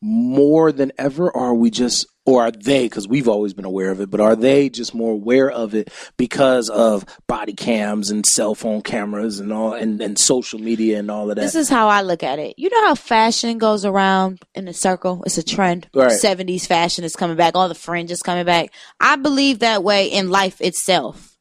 [0.00, 2.84] more than ever, or are we just, or are they?
[2.84, 5.90] Because we've always been aware of it, but are they just more aware of it
[6.18, 11.10] because of body cams and cell phone cameras and all, and and social media and
[11.10, 11.42] all of that?
[11.42, 12.58] This is how I look at it.
[12.58, 15.22] You know how fashion goes around in a circle?
[15.24, 15.88] It's a trend.
[15.94, 16.12] Right.
[16.12, 17.56] 70s fashion is coming back.
[17.56, 18.70] All the fringe is coming back.
[19.00, 21.34] I believe that way in life itself.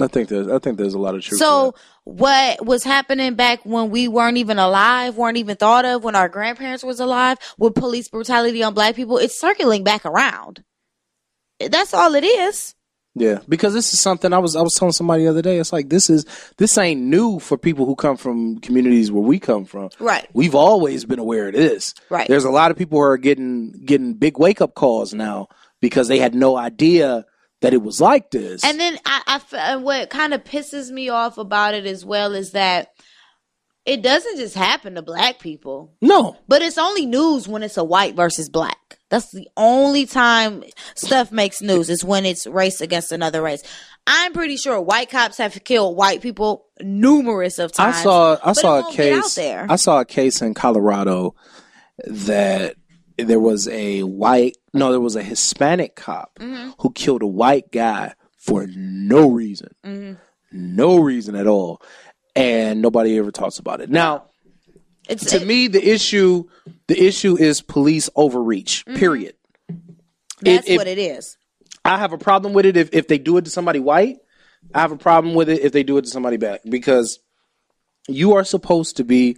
[0.00, 1.38] I think there's I think there's a lot of truth.
[1.38, 6.02] to So what was happening back when we weren't even alive, weren't even thought of
[6.02, 10.64] when our grandparents was alive with police brutality on black people, it's circling back around.
[11.60, 12.74] That's all it is.
[13.14, 15.58] Yeah, because this is something I was I was telling somebody the other day.
[15.58, 16.24] It's like this is
[16.56, 19.90] this ain't new for people who come from communities where we come from.
[20.00, 20.26] Right.
[20.32, 21.92] We've always been aware of this.
[22.08, 22.26] Right.
[22.26, 25.48] There's a lot of people who are getting getting big wake up calls now
[25.80, 27.26] because they had no idea
[27.62, 28.62] that it was like this.
[28.64, 32.52] And then I, and what kind of pisses me off about it as well is
[32.52, 32.88] that
[33.84, 37.84] it doesn't just happen to black people, no, but it's only news when it's a
[37.84, 38.98] white versus black.
[39.08, 40.62] That's the only time
[40.94, 43.62] stuff makes news is when it's race against another race.
[44.06, 47.96] I'm pretty sure white cops have killed white people numerous of times.
[47.96, 49.34] I saw I saw a won't get out case.
[49.34, 49.66] there.
[49.68, 51.34] I saw a case in Colorado
[52.06, 52.76] that
[53.18, 56.70] there was a white no, there was a Hispanic cop Mm-hmm.
[56.80, 60.14] who killed a white guy for no reason, Mm-hmm.
[60.52, 61.80] no reason at all,
[62.34, 63.90] and nobody ever talks about it.
[63.90, 64.24] Now,
[65.08, 66.44] It's to it- me, the issue
[66.88, 68.84] the issue is police overreach.
[68.86, 69.34] Period.
[70.40, 71.36] that's it- what it is.
[71.84, 74.18] I have a problem with it if, if they do it to somebody white.
[74.72, 77.18] I have a problem with it if they do it to somebody black because
[78.08, 79.36] you are supposed to be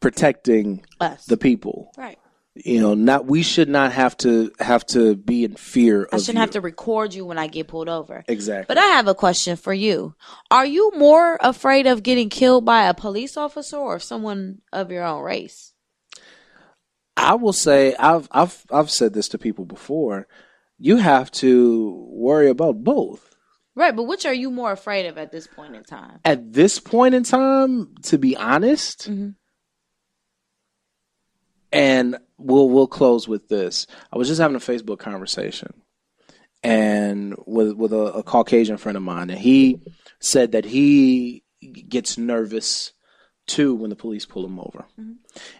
[0.00, 1.24] protecting Us.
[1.26, 1.92] the people.
[1.96, 2.18] Right.
[2.56, 6.34] You know, not we should not have to have to be in fear I shouldn't
[6.36, 6.40] you.
[6.40, 8.22] have to record you when I get pulled over.
[8.28, 8.66] exactly.
[8.68, 10.14] But I have a question for you.
[10.52, 15.02] Are you more afraid of getting killed by a police officer or someone of your
[15.02, 15.72] own race?
[17.16, 20.28] I will say I've I've I've said this to people before.
[20.78, 23.34] You have to worry about both.
[23.76, 26.20] Right, but which are you more afraid of at this point in time?
[26.24, 29.34] At this point in time, to be honest, Mhm.
[31.72, 33.86] and we'll we'll close with this.
[34.12, 35.82] I was just having a Facebook conversation,
[36.62, 39.80] and with with a, a Caucasian friend of mine, and he
[40.20, 41.44] said that he
[41.88, 42.92] gets nervous
[43.46, 44.86] too when the police pull him over.
[44.98, 45.12] Mm-hmm.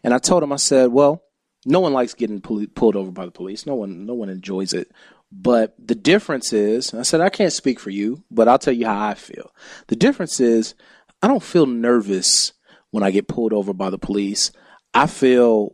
[0.03, 1.23] And I told him, I said, well,
[1.67, 3.67] no one likes getting poli- pulled over by the police.
[3.67, 4.91] No one, no one enjoys it.
[5.33, 8.87] But the difference is, I said, I can't speak for you, but I'll tell you
[8.87, 9.51] how I feel.
[9.89, 10.75] The difference is,
[11.23, 12.53] I don't feel nervous
[12.91, 14.53] when I get pulled over by the police.
[14.93, 15.71] I feel,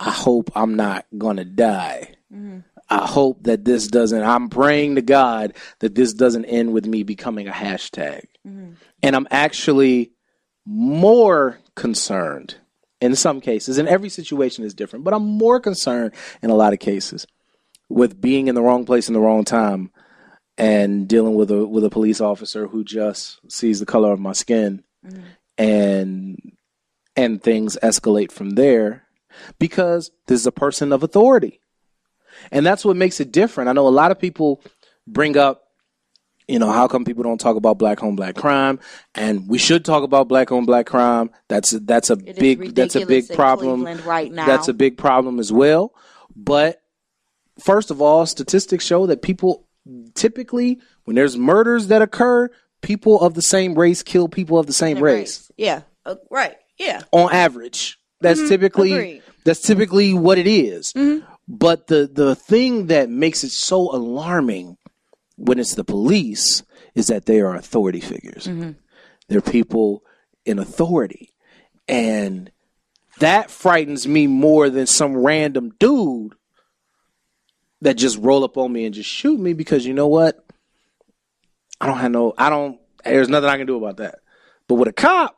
[0.00, 2.14] I hope I'm not going to die.
[2.32, 2.60] Mm-hmm.
[2.88, 7.02] I hope that this doesn't, I'm praying to God that this doesn't end with me
[7.02, 8.24] becoming a hashtag.
[8.46, 8.72] Mm-hmm.
[9.02, 10.12] And I'm actually
[10.64, 12.56] more concerned
[13.00, 16.72] in some cases, and every situation is different, but I'm more concerned in a lot
[16.72, 17.26] of cases
[17.88, 19.90] with being in the wrong place in the wrong time
[20.56, 24.32] and dealing with a with a police officer who just sees the color of my
[24.32, 25.22] skin mm-hmm.
[25.58, 26.52] and
[27.16, 29.04] and things escalate from there
[29.58, 31.60] because this is a person of authority.
[32.50, 33.68] And that's what makes it different.
[33.68, 34.62] I know a lot of people
[35.06, 35.64] bring up
[36.50, 38.80] you know, how come people don't talk about black on black crime?
[39.14, 41.30] And we should talk about black on black crime.
[41.46, 43.84] That's that's a It big that's a big problem.
[44.04, 44.46] Right now.
[44.46, 45.94] That's a big problem as well.
[46.34, 46.82] But
[47.60, 49.68] first of all, statistics show that people
[50.14, 52.50] typically when there's murders that occur,
[52.82, 55.82] people of the same race kill people of the same race Yeah.
[56.04, 56.56] Uh, right.
[56.78, 57.02] Yeah.
[57.12, 57.99] on average.
[58.20, 58.48] That's mm-hmm.
[58.48, 59.22] typically Agreed.
[59.44, 60.92] that's typically what it is.
[60.92, 61.26] Mm-hmm.
[61.48, 64.76] But the the thing that makes it so alarming
[65.36, 66.62] when it's the police
[66.94, 68.46] is that they are authority figures.
[68.46, 68.72] Mm-hmm.
[69.28, 70.04] They're people
[70.44, 71.34] in authority.
[71.88, 72.50] And
[73.18, 76.34] that frightens me more than some random dude
[77.80, 80.44] that just roll up on me and just shoot me because you know what?
[81.80, 84.18] I don't have no I don't there's nothing I can do about that.
[84.68, 85.36] But with a cop,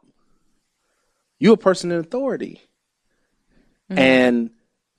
[1.39, 2.61] you're a person in authority.
[3.93, 3.99] Mm-hmm.
[3.99, 4.51] And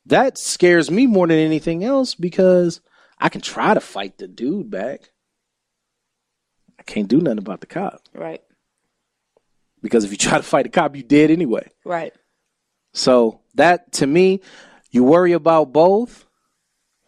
[0.06, 2.82] that scares me more than anything else because
[3.20, 5.12] I can try to fight the dude back.
[6.80, 8.02] I can't do nothing about the cop.
[8.14, 8.42] Right.
[9.82, 11.70] Because if you try to fight the cop, you dead anyway.
[11.86, 12.14] Right.
[12.94, 14.42] So that to me,
[14.92, 16.28] you worry about both,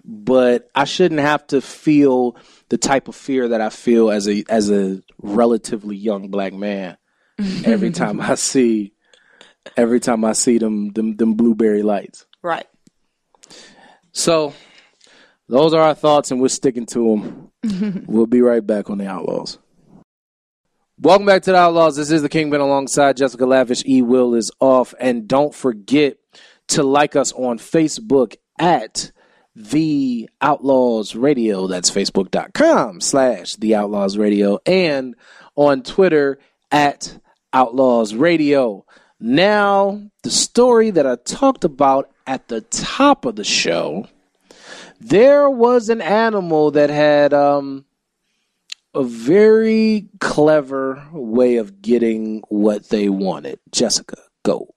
[0.04, 2.38] but I shouldn't have to feel
[2.70, 6.98] the type of fear that I feel as a as a relatively young black man
[7.66, 8.95] every time I see
[9.78, 12.26] every time I see them them them blueberry lights.
[12.42, 12.68] Right.
[14.12, 14.54] So
[15.48, 18.04] those are our thoughts, and we're sticking to them.
[18.08, 19.60] we'll be right back on the Outlaws.
[21.00, 21.98] Welcome back to the Outlaws.
[21.98, 23.84] This is the Kingpin alongside Jessica Lavish.
[23.86, 26.18] E Will is off, and don't forget
[26.70, 29.12] to like us on Facebook at
[29.56, 31.68] the Outlaws Radio.
[31.68, 35.16] That's facebook.com slash the Outlaws Radio, and
[35.56, 36.40] on Twitter
[36.72, 37.20] at
[37.54, 38.86] Outlaws Radio.
[39.20, 44.08] Now, the story that I talked about at the top of the show,
[45.00, 47.86] there was an animal that had um,
[48.94, 53.60] a very clever way of getting what they wanted.
[53.72, 54.74] Jessica, go.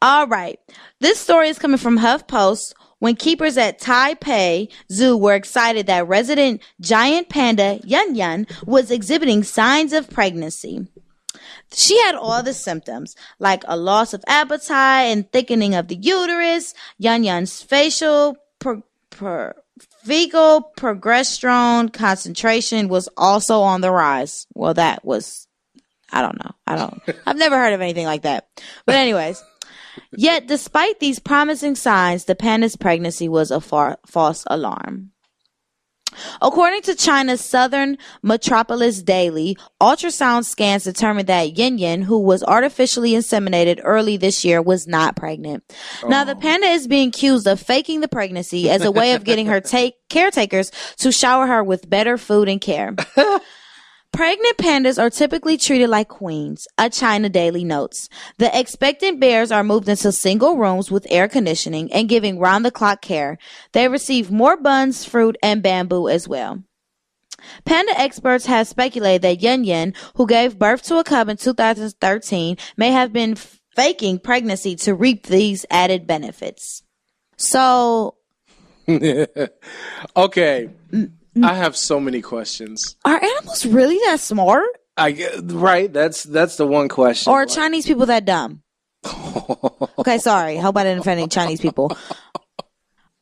[0.00, 0.58] All right.
[1.00, 2.74] This story is coming from HuffPost.
[2.98, 9.42] When keepers at Taipei Zoo were excited that resident giant panda Yun Yun was exhibiting
[9.42, 10.86] signs of pregnancy.
[11.74, 16.74] She had all the symptoms, like a loss of appetite and thickening of the uterus.
[16.98, 19.52] Yun Yun's facial pro- pro-
[20.04, 24.46] fecal progesterone concentration was also on the rise.
[24.54, 25.46] Well, that was,
[26.10, 26.50] I don't know.
[26.66, 28.48] I don't, I've never heard of anything like that.
[28.86, 29.42] But anyways.
[30.16, 35.11] Yet, despite these promising signs, the panda's pregnancy was a far- false alarm.
[36.40, 43.14] According to China's Southern Metropolis Daily, ultrasound scans determined that Yin Yin, who was artificially
[43.14, 45.64] inseminated early this year, was not pregnant.
[46.06, 46.40] Now, the oh.
[46.40, 49.94] panda is being accused of faking the pregnancy as a way of getting her take
[50.08, 52.94] caretakers to shower her with better food and care.
[54.12, 58.10] Pregnant pandas are typically treated like queens, a China Daily notes.
[58.36, 62.70] The expectant bears are moved into single rooms with air conditioning and giving round the
[62.70, 63.38] clock care.
[63.72, 66.62] They receive more buns, fruit, and bamboo as well.
[67.64, 72.58] Panda experts have speculated that Yun Yun, who gave birth to a cub in 2013,
[72.76, 76.82] may have been faking pregnancy to reap these added benefits.
[77.38, 78.16] So,
[78.86, 80.68] Okay.
[80.92, 81.12] Mm.
[81.42, 82.96] I have so many questions.
[83.04, 84.68] are animals really that smart?
[84.96, 85.90] I right.
[85.92, 87.32] That's that's the one question.
[87.32, 88.62] Or are Chinese people that dumb?
[89.98, 90.56] okay, sorry.
[90.58, 91.96] Hope I didn't offend any Chinese people.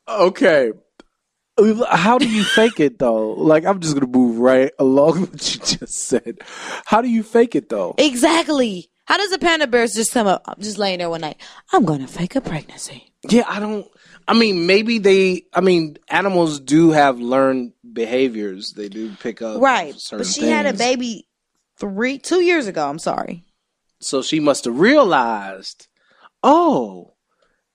[0.09, 0.73] Okay.
[1.88, 3.33] How do you fake it though?
[3.33, 6.38] Like I'm just gonna move right along what you just said.
[6.87, 7.94] How do you fake it though?
[7.99, 8.90] Exactly.
[9.05, 10.42] How does a panda bear just come up?
[10.46, 11.37] I'm just laying there one night.
[11.73, 13.12] I'm gonna fake a pregnancy.
[13.29, 13.87] Yeah, I don't.
[14.27, 15.42] I mean, maybe they.
[15.53, 18.72] I mean, animals do have learned behaviors.
[18.72, 19.94] They do pick up Right.
[20.11, 21.26] But she had a baby
[21.79, 22.88] three, two years ago.
[22.88, 23.44] I'm sorry.
[24.00, 25.88] So she must have realized,
[26.42, 27.14] oh,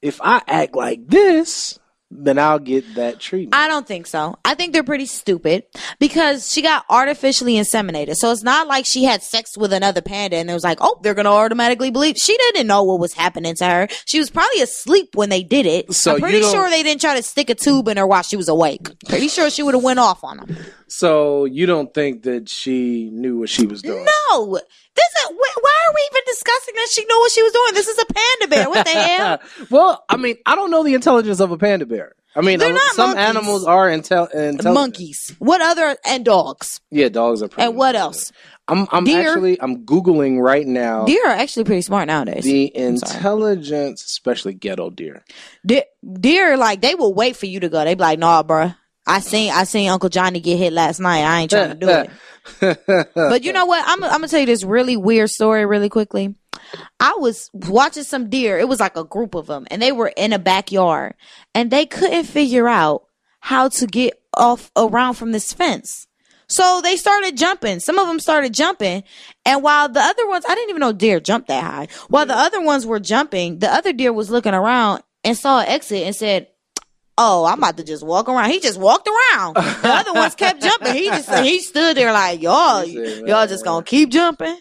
[0.02, 1.80] if I act like this,
[2.12, 3.56] then I'll get that treatment.
[3.56, 4.38] I don't think so.
[4.46, 5.64] I think they're pretty stupid
[6.00, 8.16] because she got artificially inseminated.
[8.16, 11.00] So it's not like she had sex with another panda and it was like, oh,
[11.02, 12.16] they're going to automatically believe.
[12.18, 13.88] She didn't know what was happening to her.
[14.06, 15.94] She was probably asleep when they did it.
[15.94, 18.38] So I'm pretty sure they didn't try to stick a tube in her while she
[18.38, 18.88] was awake.
[19.10, 20.56] Pretty sure she would have went off on them.
[20.88, 24.06] so you don't think that she knew what she was doing?
[24.32, 24.60] No.
[24.96, 27.74] This is, why are we even discussing that she knew what she was doing?
[27.74, 28.70] This is a panda bear.
[28.70, 29.40] What the hell?
[29.70, 32.14] well, I mean, I don't know the intelligence of a panda bear.
[32.38, 33.26] I mean, They're not some monkeys.
[33.26, 34.74] animals are intel- intelligent.
[34.74, 35.36] Monkeys.
[35.40, 36.82] What other, and dogs.
[36.92, 37.48] Yeah, dogs are.
[37.48, 38.34] Pretty And what else?
[38.68, 39.30] I'm, I'm Deer.
[39.30, 42.44] actually, I'm googling right now Deer are actually pretty smart nowadays.
[42.44, 45.24] the intelligence, especially ghetto deer.
[45.66, 45.86] De-
[46.20, 47.84] deer, like they will wait for you to go.
[47.84, 48.76] They be like, "Nah, bruh,
[49.08, 51.24] I seen I seen Uncle Johnny get hit last night.
[51.24, 52.10] I ain't trying to do it.
[53.16, 53.84] but you know what?
[53.86, 56.36] I'm I'm gonna tell you this really weird story really quickly.
[57.00, 58.58] I was watching some deer.
[58.58, 61.16] It was like a group of them, and they were in a backyard,
[61.54, 63.04] and they couldn't figure out
[63.40, 66.08] how to get off around from this fence.
[66.48, 67.80] So they started jumping.
[67.80, 69.04] Some of them started jumping.
[69.46, 71.88] And while the other ones, I didn't even know deer jumped that high.
[72.08, 75.68] While the other ones were jumping, the other deer was looking around and saw an
[75.68, 76.48] exit and said,
[77.18, 78.50] Oh, I'm about to just walk around.
[78.50, 79.56] He just walked around.
[79.56, 80.94] The other ones kept jumping.
[80.94, 84.58] He just he stood there like y'all, y'all just gonna keep jumping.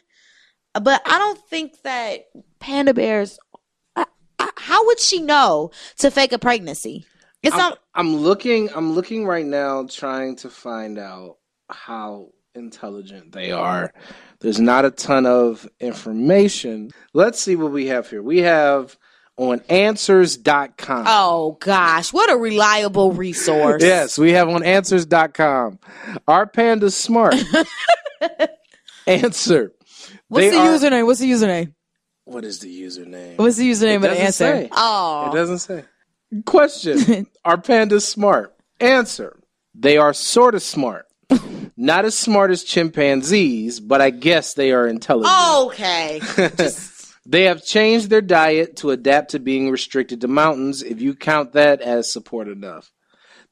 [0.72, 2.24] But I don't think that
[2.58, 3.38] panda bears.
[3.96, 4.06] I,
[4.38, 7.06] I, how would she know to fake a pregnancy?
[7.42, 7.78] It's I'm, not.
[7.94, 8.70] I'm looking.
[8.74, 11.36] I'm looking right now, trying to find out
[11.70, 13.92] how intelligent they are.
[14.40, 16.90] There's not a ton of information.
[17.12, 18.22] Let's see what we have here.
[18.22, 18.96] We have
[19.36, 21.04] on Answers.com.
[21.08, 23.82] Oh gosh, what a reliable resource.
[23.84, 25.78] Yes, we have on Answers.com.
[26.28, 27.34] Are pandas smart?
[29.06, 29.72] Answer.
[30.28, 31.06] What's They the are- username?
[31.06, 31.74] What's the username?
[32.24, 33.36] What is the username?
[33.36, 34.44] What's the username It of the answer?
[34.44, 34.68] say.
[34.72, 35.84] Oh, It doesn't say.
[36.46, 38.54] Question Are pandas smart?
[38.80, 39.38] Answer
[39.74, 41.06] They are sort of smart.
[41.76, 45.34] Not as smart as chimpanzees, but I guess they are intelligent.
[45.66, 46.20] okay.
[47.26, 51.52] They have changed their diet to adapt to being restricted to mountains, if you count
[51.52, 52.90] that as support enough.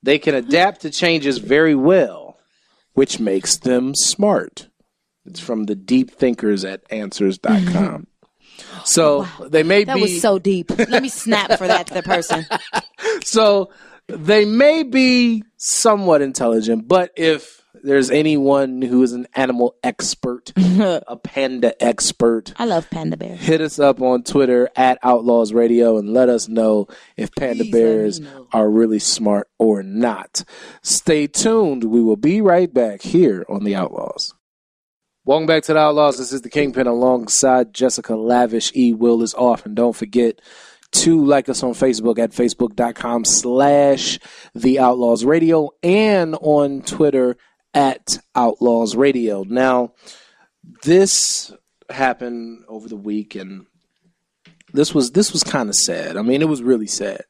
[0.02, 2.38] They can adapt to changes very well,
[2.92, 4.68] which makes them smart.
[5.24, 7.62] It's from the deep thinkers at answers.com.
[7.62, 8.02] Mm-hmm.
[8.84, 10.70] So oh, they may That be That was so deep.
[10.76, 12.44] Let me snap for that to the person.
[13.24, 13.70] so
[14.08, 21.16] they may be somewhat intelligent, but if there's anyone who is an animal expert, a
[21.22, 23.40] panda expert, I love panda bears.
[23.40, 27.72] hit us up on Twitter at Outlaws Radio and let us know if panda Please
[27.72, 28.46] let me bears know.
[28.52, 30.44] are really smart or not.
[30.82, 31.84] Stay tuned.
[31.84, 34.34] We will be right back here on The Outlaws.
[35.24, 36.18] Welcome back to The Outlaws.
[36.18, 38.72] This is the Kingpin alongside Jessica Lavish.
[38.74, 39.64] E Will is off.
[39.64, 40.40] And don't forget
[40.92, 44.18] to like us on Facebook at facebook.com slash
[44.54, 47.36] The Outlaws Radio and on Twitter
[47.74, 49.44] at Outlaws Radio.
[49.44, 49.92] Now,
[50.82, 51.52] this
[51.90, 53.66] happened over the week and
[54.72, 56.16] this was this was kind of sad.
[56.16, 57.24] I mean, it was really sad.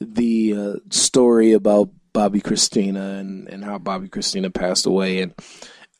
[0.00, 5.34] The uh, story about Bobbi Kristina and and how Bobbi Kristina passed away, and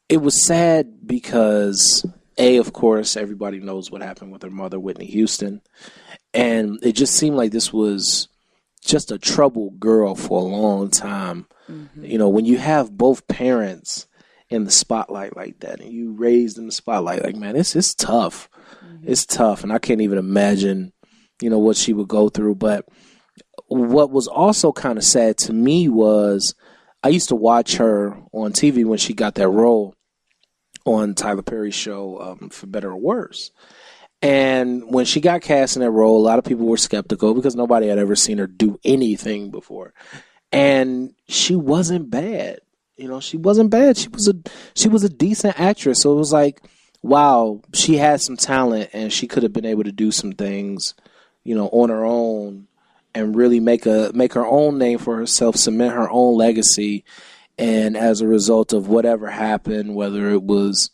[0.09, 2.07] it was sad because
[2.39, 5.63] a, of course, everybody knows what happened with her mother, Whitney Houston,
[6.33, 8.29] and it just seemed like this was
[8.85, 11.47] just a troubled girl for a long time.
[11.69, 14.07] You know, when you have both parents
[14.51, 17.95] in the spotlight like that, and you raised in the spotlight, like man, it's it's
[17.95, 18.49] tough.
[19.03, 20.93] It's tough, and I can't even imagine,
[21.41, 22.55] you know, what she would go through.
[22.55, 22.87] But
[23.67, 26.55] what was also kind of sad to me was
[27.03, 29.95] I used to watch her on TV when she got that role
[30.87, 33.51] on Tyler Perry's show, um, For Better or Worse.
[34.23, 37.55] And when she got cast in that role, a lot of people were skeptical because
[37.55, 39.93] nobody had ever seen her do anything before.
[40.55, 42.61] And she wasn't bad.
[42.97, 43.97] You know, she wasn't bad.
[43.97, 44.35] She was a
[44.75, 46.03] she was a decent actress.
[46.03, 46.63] So it was like,
[47.03, 50.95] wow, she had some talent and she could have been able to do some things,
[51.43, 52.69] you know, on her own
[53.15, 57.05] and really make a make her own name for herself, cement her own legacy.
[57.59, 60.91] And as a result of whatever happened, whether it was,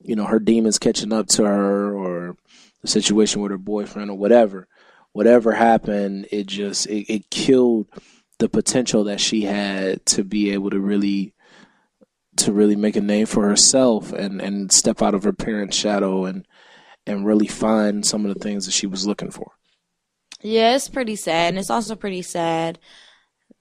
[0.00, 2.36] you know, her demons catching up to her or
[2.82, 4.68] the situation with her boyfriend or whatever,
[5.12, 7.86] whatever happened, it just it, it killed
[8.38, 11.34] the potential that she had to be able to really
[12.36, 16.24] to really make a name for herself and and step out of her parents' shadow
[16.24, 16.46] and
[17.06, 19.52] and really find some of the things that she was looking for.
[20.42, 21.48] Yeah, it's pretty sad.
[21.50, 22.78] And it's also pretty sad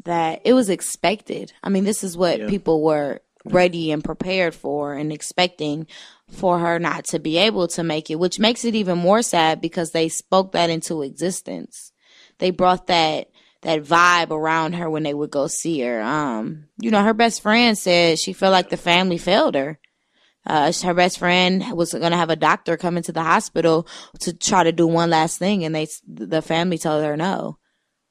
[0.06, 1.54] that it was expected.
[1.64, 2.48] I mean, this is what Yeah.
[2.50, 5.86] people were ready and prepared for and expecting
[6.30, 9.60] for her not to be able to make it, which makes it even more sad
[9.62, 11.92] because they spoke that into existence.
[12.40, 13.30] They brought that
[13.64, 16.02] that vibe around her when they would go see her.
[16.02, 19.80] Um, you know, her best friend said she felt like the family failed her.
[20.46, 23.88] Uh, her best friend was going to have a doctor come into the hospital
[24.20, 27.58] to try to do one last thing, and they the family told her no.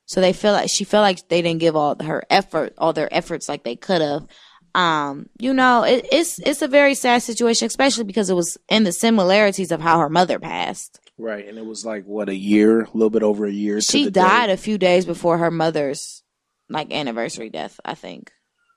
[0.06, 3.12] So they feel like she felt like they didn't give all her effort, all their
[3.14, 4.26] efforts like they could have.
[4.74, 8.84] Um, you know, it, it's it's a very sad situation, especially because it was in
[8.84, 11.00] the similarities of how her mother passed.
[11.18, 13.76] Right, and it was like what a year, a little bit over a year.
[13.76, 14.52] to She died day.
[14.52, 16.22] a few days before her mother's
[16.68, 18.32] like anniversary death, I think.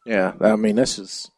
[0.06, 1.32] Yeah, I mean that's just.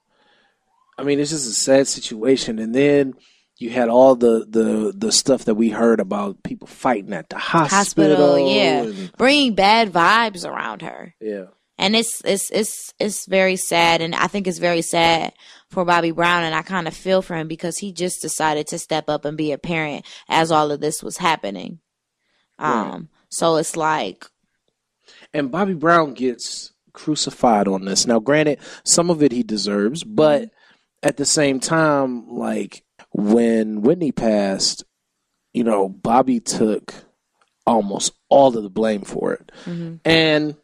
[0.97, 3.13] I mean, it's just a sad situation, and then
[3.57, 7.37] you had all the the the stuff that we heard about people fighting at the
[7.37, 7.77] hospital.
[8.17, 11.13] Hospital, yeah, and- bringing bad vibes around her.
[11.21, 11.45] yeah.
[11.77, 15.33] and it's it's it's it's very sad, and I think it's very sad
[15.69, 18.79] for Bobby Brown, and I kind of feel for him because he just decided to
[18.79, 21.79] step up and be a parent as all of this was happening.
[22.59, 24.25] Um, so it's like,
[25.33, 28.07] And Bobby Brown gets crucified on this.
[28.07, 30.49] Now, granted, some of it he deserves, but
[31.03, 34.83] at the same time, like when Whitney passed,
[35.53, 36.93] you know, Bobby took
[37.65, 39.51] almost all of the blame for it.
[39.65, 39.99] mhm.
[40.05, 40.55] And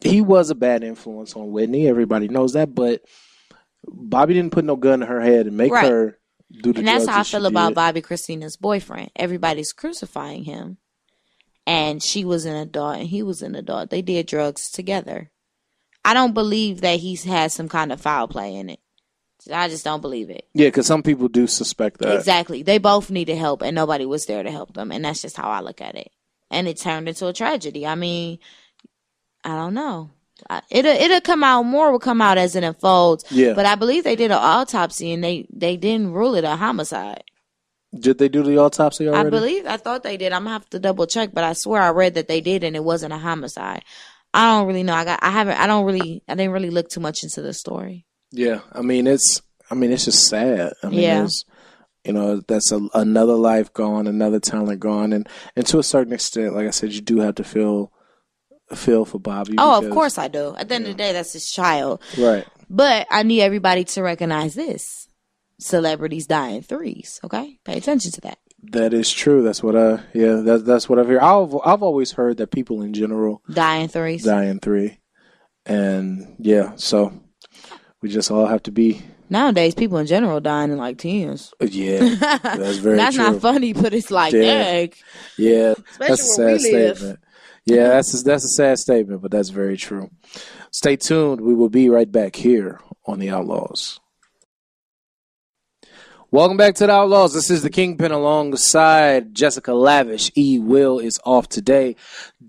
[0.00, 1.86] he was a bad influence on Whitney.
[1.86, 3.02] Everybody knows that, but
[3.92, 5.90] Bobby didn't put no gun in her head and make Right.
[5.90, 6.18] her
[6.50, 7.76] do the and that's how I feel about did.
[7.76, 9.10] Bobbi Kristina's boyfriend.
[9.16, 10.78] Everybody's crucifying him,
[11.66, 13.90] and she was an adult and he was an adult.
[13.90, 15.30] They did drugs together.
[16.04, 18.80] I don't believe that he's had some kind of foul play in it.
[19.52, 20.48] I just don't believe it.
[20.54, 22.14] Yeah, because some people do suspect that.
[22.16, 22.62] Exactly.
[22.62, 24.90] They both needed help and nobody was there to help them.
[24.90, 26.10] And that's just how I look at it.
[26.50, 27.86] And it turned into a tragedy.
[27.86, 28.38] I mean,
[29.44, 30.10] I don't know.
[30.70, 33.24] It'll it'll come out more will come out as it unfolds.
[33.30, 33.54] Yeah.
[33.54, 37.24] But I believe they did an autopsy and they they didn't rule it a homicide.
[37.98, 39.26] Did they do the autopsy already?
[39.26, 40.32] I believe I thought they did.
[40.32, 42.76] I'm gonna have to double check, but I swear I read that they did and
[42.76, 43.82] it wasn't a homicide.
[44.34, 44.94] I don't really know.
[44.94, 47.54] I got I haven't I don't really I didn't really look too much into the
[47.54, 48.04] story.
[48.30, 50.74] Yeah, I mean it's I mean it's just sad.
[50.82, 51.26] I mean Yeah.
[52.04, 55.26] you know that's a, another life gone, another talent gone, and
[55.56, 57.90] and to a certain extent, like I said, you do have to feel
[58.74, 59.54] feel for Bobby.
[59.58, 60.54] Oh, of course I do.
[60.56, 62.02] At the end of the day, that's his child.
[62.18, 62.46] right?
[62.70, 65.08] But I need everybody to recognize this.
[65.60, 67.18] Celebrities die in threes.
[67.24, 68.38] Okay, pay attention to that.
[68.72, 69.42] That is true.
[69.42, 70.36] That's what I yeah.
[70.36, 71.18] That, that's what I've heard.
[71.18, 74.24] I've I've always heard that people in general Die in threes.
[74.24, 74.98] die in three,
[75.66, 77.12] and yeah, so
[78.02, 81.52] we just all have to be Nowadays, people in general dying in like tens.
[81.60, 81.98] Uh, yeah.
[82.42, 83.24] That's very That's true.
[83.30, 84.40] not funny, but it's like, Yeah.
[84.42, 84.92] dang.
[85.36, 86.96] Yeah, Especially that's a where sad we live.
[86.96, 87.20] statement.
[87.68, 90.10] Yeah, that's a, that's a sad statement, but that's very true.
[90.70, 91.42] Stay tuned.
[91.42, 94.00] We will be right back here on the Outlaws.
[96.30, 97.34] Welcome back to the Outlaws.
[97.34, 100.30] This is the Kingpin alongside Jessica Lavish.
[100.34, 100.58] E.
[100.58, 101.96] Will is off today.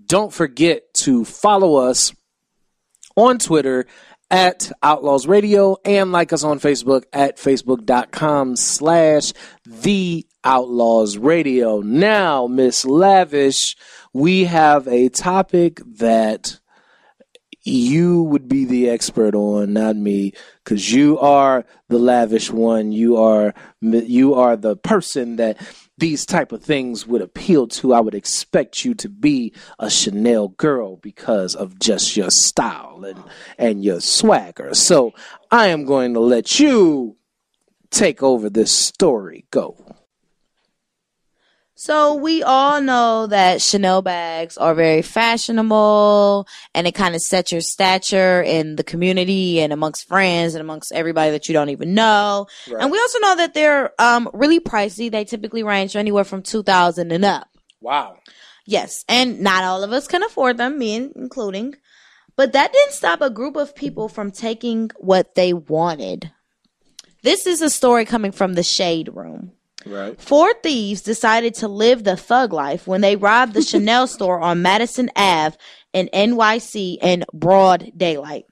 [0.06, 2.14] Don't forget to follow us
[3.14, 3.86] on Twitter
[4.30, 9.34] at Outlaws Radio and like us on Facebook at facebook.com slash
[9.66, 11.80] the Outlaws Radio.
[11.80, 13.76] Now, Miss Lavish,
[14.12, 16.58] we have a topic that
[17.62, 20.32] you would be the expert on, not me,
[20.64, 22.92] because you are the lavish one.
[22.92, 25.58] You are you are the person that
[25.98, 27.92] these type of things would appeal to.
[27.92, 33.22] I would expect you to be a Chanel girl because of just your style and
[33.58, 34.74] and your swagger.
[34.74, 35.12] So
[35.50, 37.16] I am going to let you
[37.90, 39.44] take over this story.
[39.50, 39.89] Go.
[41.80, 47.52] So we all know that Chanel bags are very fashionable and it kind of sets
[47.52, 51.94] your stature in the community and amongst friends and amongst everybody that you don't even
[51.94, 52.48] know.
[52.66, 55.10] And we also know that they're um, really pricey.
[55.10, 57.48] They typically range anywhere from 2000 and up.
[57.80, 58.18] Wow.
[58.66, 61.76] Yes, and not all of us can afford them, me including.
[62.36, 66.30] But that didn't stop a group of people from taking what they wanted.
[67.22, 69.52] This is a story coming from the Shade Room.
[69.86, 70.20] Right.
[70.20, 74.62] Four thieves decided to live the thug life when they robbed the Chanel store on
[74.62, 75.56] Madison Ave
[75.92, 78.44] in NYC in broad daylight.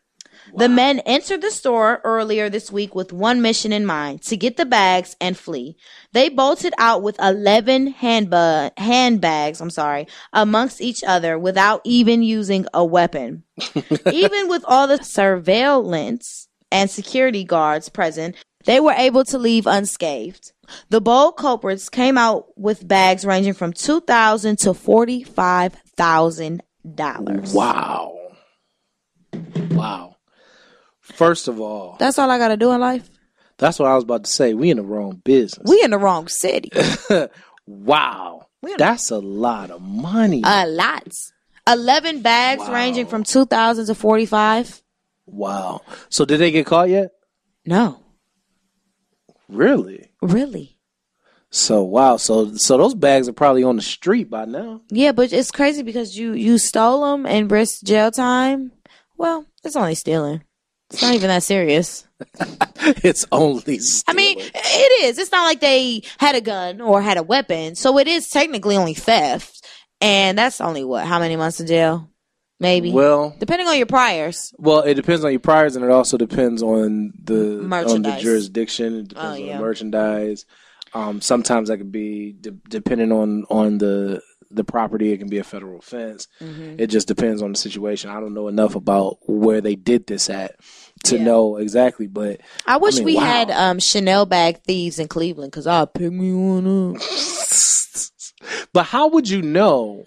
[0.57, 4.57] The men entered the store earlier this week with one mission in mind to get
[4.57, 5.77] the bags and flee.
[6.13, 12.67] They bolted out with 11 handba- handbags, I'm sorry, amongst each other without even using
[12.73, 13.45] a weapon.
[14.13, 18.37] even with all the surveillance and security guards present,
[18.69, 20.53] they were able to leave unscathed.
[20.91, 26.63] The bold culprits came out with bags ranging from two thousand to forty five thousand
[26.95, 27.55] dollars.
[27.55, 28.15] Wow.
[29.71, 30.17] Wow.
[31.01, 33.09] First of all, That's all I gotta do in life.
[33.57, 34.55] that's what I was about to say.
[34.55, 35.67] We in the wrong business.
[35.69, 36.71] We in the wrong city.
[37.67, 38.47] wow.
[38.77, 40.43] That's a lot of money.
[40.45, 41.09] A lot.
[41.67, 42.75] Eleven bags Wow.
[42.75, 44.83] ranging from two thousand to forty five.
[45.27, 45.81] wow.
[46.11, 47.11] So did they get caught yet?
[47.65, 48.01] No,
[49.49, 50.11] Really?
[50.21, 50.79] really.
[51.51, 52.19] So wow.
[52.19, 54.83] So so those bags are probably on the street by now.
[54.91, 58.73] Yeah, but it's crazy because you you stole them and risked jail time.
[59.17, 60.43] Well, it's only stealing.
[60.91, 62.07] It's not even that serious.
[63.03, 63.81] it's only.
[64.07, 65.19] I mean, it is.
[65.19, 67.75] It's not like they had a gun or had a weapon.
[67.75, 69.67] So it is technically only theft.
[70.01, 71.07] And that's only what?
[71.07, 72.09] How many months in jail?
[72.61, 72.91] Maybe.
[72.93, 74.53] well, Depending on your priors.
[74.59, 78.99] well, it depends on your priors, and it also depends on the on the jurisdiction.
[79.01, 79.57] It depends Oh, on yeah.
[79.59, 80.45] the merchandise.
[80.95, 85.13] Um, sometimes that could be de- depending on on the the property.
[85.13, 86.27] It can be a federal offense.
[86.41, 86.77] Mm-hmm.
[86.81, 88.11] It just depends on the situation.
[88.11, 90.57] I don't know enough about where they did this at
[91.05, 91.25] to Yeah.
[91.25, 93.21] know exactly, but I wish mean, we wow.
[93.25, 97.03] had um, Chanel bag thieves in Cleveland because I'll pick me one up.
[98.73, 100.07] but how would you know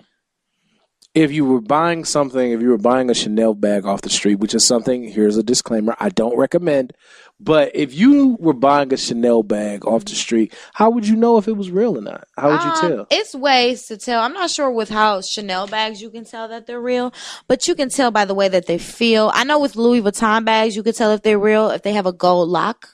[1.14, 4.36] if you were buying something, if you were buying a Chanel bag off the street,
[4.36, 6.94] which is something, here's a disclaimer, I don't recommend,
[7.40, 11.38] but if you were buying a Chanel bag off the street, how would you know
[11.38, 12.28] if it was real or not?
[12.38, 13.08] How would you Um, tell?
[13.12, 14.22] It's ways to tell.
[14.22, 17.14] I'm not sure with how Chanel bags you can tell that they're real,
[17.48, 19.32] but you can tell by the way that they feel.
[19.34, 22.06] I know with Louis Vuitton bags, you can tell if they're real if they have
[22.06, 22.90] a gold lock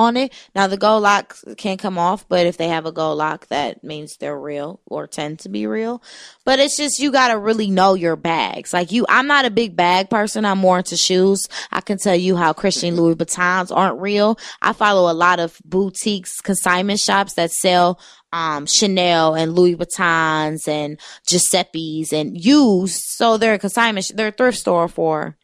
[0.00, 0.32] on it.
[0.54, 3.84] Now the gold lock can't come off, but if they have a gold lock, that
[3.84, 6.02] means they're real or tend to be real.
[6.44, 8.72] But it's just you gotta really know your bags.
[8.72, 10.44] Like you, I'm not a big bag person.
[10.44, 11.46] I'm more into shoes.
[11.70, 14.38] I can tell you how Christian Louboutins aren't real.
[14.62, 18.00] I follow a lot of boutiques, consignment shops that sell
[18.32, 23.02] um Chanel and Louis Vuittons and Giuseppe's and used.
[23.16, 25.36] So they're a consignment, they're thrift store for,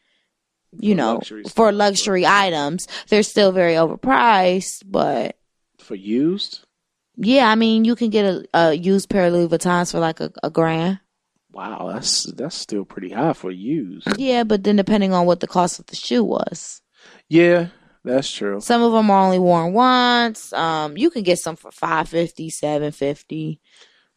[0.80, 1.74] you For know, luxury for stuff.
[1.74, 2.88] luxury items.
[3.08, 5.36] They're still very overpriced, but
[5.78, 6.60] For used?
[7.16, 10.20] yeah, I mean, you can get a, a used pair of Louis Vuittons for like
[10.20, 11.00] a, a grand.
[11.52, 14.06] Wow, that's that's still pretty high for used.
[14.18, 16.82] Yeah, but then depending on what the cost of the shoe was.
[17.30, 17.68] Yeah,
[18.04, 18.60] that's true.
[18.60, 20.52] Some of them are only worn once.
[20.52, 23.60] Um, you can get some for five fifty, seven fifty.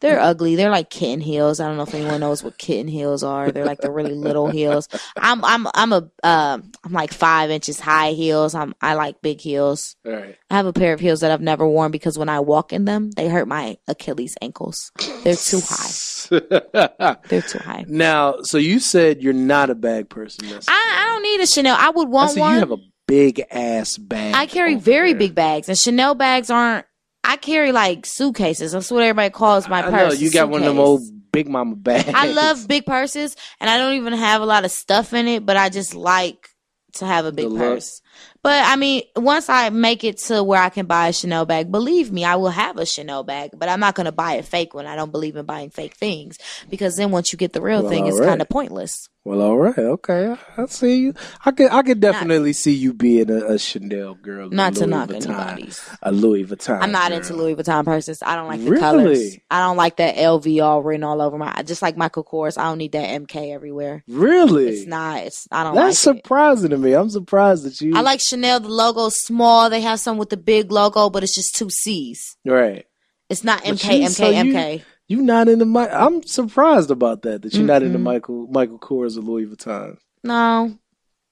[0.00, 0.56] They're ugly.
[0.56, 1.60] They're like kitten heels.
[1.60, 3.50] I don't know if anyone knows what kitten heels are.
[3.50, 4.88] They're like the really little heels.
[5.16, 8.54] I'm I'm I'm a um I'm like five inches high heels.
[8.54, 9.96] I'm I like big heels.
[10.06, 10.36] All right.
[10.50, 12.84] I have a pair of heels that I've never worn because when I walk in
[12.86, 14.90] them, they hurt my Achilles ankles.
[15.22, 16.28] They're too high.
[17.28, 17.84] They're too high.
[17.88, 20.46] now, so you said you're not a bag person.
[20.68, 21.76] I, I don't need a Chanel.
[21.78, 22.54] I would I want see one.
[22.54, 24.34] you have a big ass bag.
[24.34, 25.18] I carry very there.
[25.18, 26.86] big bags, and Chanel bags aren't.
[27.22, 28.72] I carry like suitcases.
[28.72, 30.14] That's what everybody calls my I purse.
[30.14, 30.88] know you got one of them suitcase.
[30.88, 32.10] old big mama bags.
[32.14, 35.44] I love big purses, and I don't even have a lot of stuff in it,
[35.46, 36.48] but I just like
[36.94, 38.02] to have a big The purse.
[38.42, 41.70] But I mean, once I make it to where I can buy a Chanel bag,
[41.70, 44.42] believe me, I will have a Chanel bag, but I'm not going to buy a
[44.42, 44.86] fake one.
[44.86, 46.38] I don't believe in buying fake things
[46.70, 48.28] because then once you get the real Well, thing, it's alright.
[48.30, 49.08] kind of pointless.
[49.22, 50.34] Well, all right, okay.
[50.56, 51.14] I, I see you.
[51.44, 54.48] I could, I could definitely see you being a, a Chanel girl.
[54.48, 55.86] Not to knock Vuitton, anybody's.
[56.02, 56.78] A Louis Vuitton.
[56.80, 57.18] I'm not girl.
[57.18, 58.22] into Louis Vuitton purses.
[58.22, 58.80] I don't like the Really?
[58.80, 59.36] colors.
[59.50, 61.62] I don't like that LV all written all over my.
[61.64, 64.02] Just like Michael Kors, I don't need that MK everywhere.
[64.08, 64.68] Really?
[64.70, 65.18] It's not.
[65.24, 66.18] It's I don't That's like it.
[66.22, 66.94] surprising to me.
[66.94, 67.94] I'm surprised that you.
[67.94, 68.60] I like Chanel.
[68.60, 69.70] The logo's small.
[69.70, 72.36] They have some with the big logo, but it's just two C's.
[72.44, 72.86] Right.
[73.28, 74.82] It's not But MK, you- MK, so MK.
[75.08, 75.88] You not into my?
[75.88, 77.42] I'm surprised about that.
[77.42, 78.02] That you're not into Mm-mm.
[78.02, 79.96] Michael Michael Kors or Louis Vuitton.
[80.22, 80.78] No,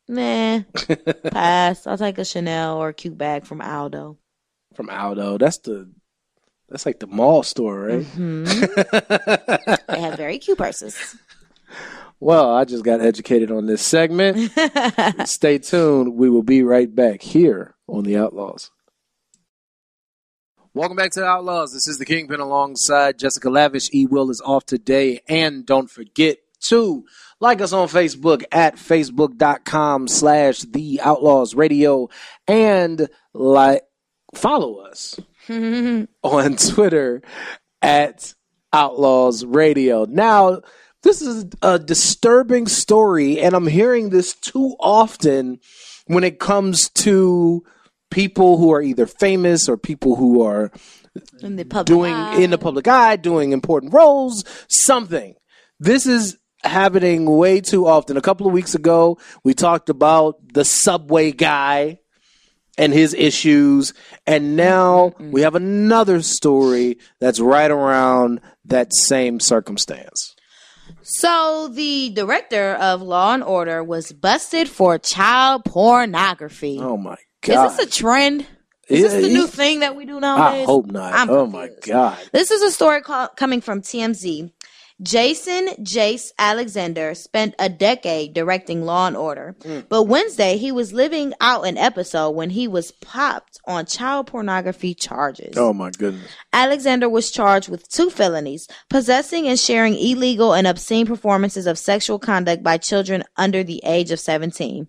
[0.08, 0.60] nah.
[1.30, 1.86] Pass.
[1.86, 4.18] I'll take a Chanel or a cute bag from Aldo.
[4.74, 5.38] From Aldo.
[5.38, 5.88] That's the.
[6.68, 8.04] That's like the mall store, right?
[8.04, 11.16] hmm They have very cute purses.
[12.20, 14.52] Well, I just got educated on this segment.
[15.26, 16.14] Stay tuned.
[16.14, 18.70] We will be right back here on the Outlaws.
[20.74, 21.72] Welcome back to the Outlaws.
[21.72, 23.88] This is the Kingpin alongside Jessica Lavish.
[23.92, 25.20] E Will is off today.
[25.28, 27.04] And don't forget to
[27.40, 32.08] like us on Facebook at facebook.com slash the Outlaws Radio
[32.46, 33.82] and like
[34.34, 37.22] follow us on Twitter
[37.80, 38.34] at
[38.72, 40.04] Outlaws Radio.
[40.04, 40.60] Now,
[41.02, 45.60] this is a disturbing story, and I'm hearing this too often
[46.06, 47.64] when it comes to
[48.10, 50.72] people who are either famous or people who are
[51.40, 52.40] in the public doing eye.
[52.40, 55.34] in the public eye, doing important roles, something.
[55.78, 58.16] This is happening way too often.
[58.16, 62.00] A couple of weeks ago, we talked about the subway guy
[62.76, 63.92] and his issues,
[64.26, 70.34] and now we have another story that's right around that same circumstance.
[71.10, 76.78] So the director of Law and Order was busted for child pornography.
[76.78, 77.70] Oh my god!
[77.72, 78.46] Is this a trend?
[78.90, 80.64] Is Yeah, this the new thing that we do nowadays?
[80.64, 81.14] I hope not.
[81.14, 82.18] I'm oh my god!
[82.32, 84.52] This is a story call, coming from TMZ.
[85.00, 89.84] Jason Jace Alexander spent a decade directing Law and Order, Mm.
[89.88, 94.94] but Wednesday he was living out an episode when he was popped on child pornography
[94.94, 95.56] charges.
[95.56, 96.28] Oh my goodness!
[96.52, 102.18] Alexander was charged with two felonies possessing and sharing illegal and obscene performances of sexual
[102.18, 104.88] conduct by children under the age of 17.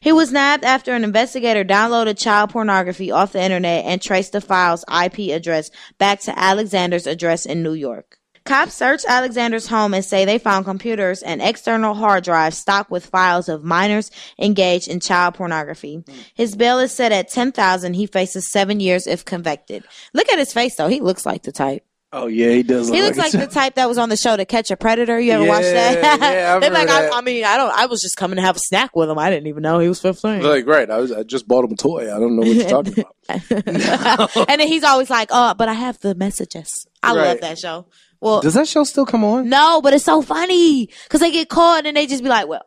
[0.00, 4.40] He was nabbed after an investigator downloaded child pornography off the internet and traced the
[4.40, 8.18] file's IP address back to Alexander's address in New York.
[8.44, 13.06] Cops searched Alexander's home and say they found computers and external hard drives stocked with
[13.06, 16.02] files of minors engaged in child pornography.
[16.34, 17.94] His bail is set at 10,000.
[17.94, 19.84] He faces 7 years if convicted.
[20.12, 20.88] Look at his face though.
[20.88, 21.84] He looks like the type.
[22.14, 22.90] Oh yeah, he does.
[22.90, 25.18] He looks like a the type that was on the show to catch a predator.
[25.18, 26.20] You ever watched Yeah, that?
[26.20, 27.18] yeah, I They're like, remember I.
[27.18, 27.72] I mean, I don't.
[27.72, 29.18] I was just coming to have a snack with him.
[29.18, 30.42] I didn't even know he was fifteen.
[30.42, 30.90] like right.
[30.90, 31.10] I was.
[31.10, 32.14] I just bought him a toy.
[32.14, 34.36] I don't know what you're talking about.
[34.50, 37.86] and then he's always like, "Oh, but I have the messages." I love that show.
[38.22, 39.48] Well, Does that show still come on?
[39.48, 42.64] no, but it's so funny because they get caught and they just be like, "Well,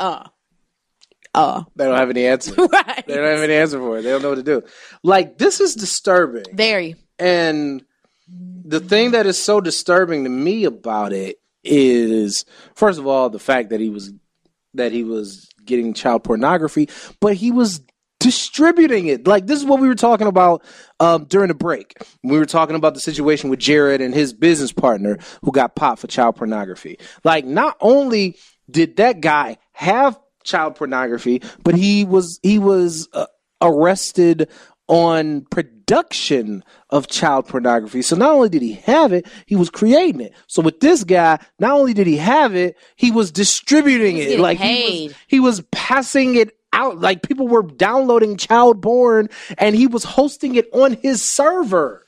[0.00, 0.28] uh,
[1.32, 2.52] uh, They don't have any answer.
[2.58, 4.02] right." They don't have any answer for it.
[4.02, 4.62] They don't know what to do.
[5.04, 6.44] Like this is disturbing.
[6.52, 6.96] Very.
[7.20, 7.84] And
[8.28, 13.38] the thing that is so disturbing to me about it is, first of all, the
[13.38, 14.12] fact that he was
[14.74, 16.88] that he was getting child pornography,
[17.20, 17.80] but he was
[18.18, 19.26] distributing it.
[19.26, 20.64] Like this is what we were talking about
[21.02, 22.00] um, during the break.
[22.22, 26.00] We were talking about the situation with Jared and his business partner who got popped
[26.00, 26.98] for child pornography.
[27.24, 28.38] Like not only
[28.70, 33.26] did that guy have child pornography, but he was he was uh,
[33.60, 34.48] arrested
[34.86, 38.02] on production of child pornography.
[38.02, 40.34] So not only did he have it, he was creating it.
[40.46, 44.38] So with this guy, not only did he have it, he was distributing was it.
[44.40, 47.00] Like he was, he was passing it out.
[47.00, 52.06] Like people were downloading child porn and he was hosting it on his server.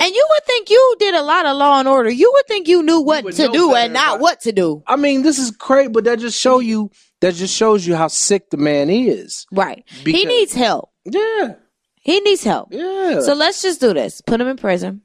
[0.00, 2.10] And you would think you did a lot of Law and Order.
[2.10, 4.82] You would think you knew what would to do and not about- what to do.
[4.88, 6.90] I mean, this is great, but that just show you
[7.20, 9.46] that just shows you how sick the man is.
[9.52, 9.84] Right.
[10.04, 10.90] he needs help.
[11.04, 11.54] Yeah.
[12.00, 12.68] He needs help.
[12.72, 13.20] Yeah.
[13.20, 14.20] So let's just do this.
[14.20, 15.02] Put him in prison.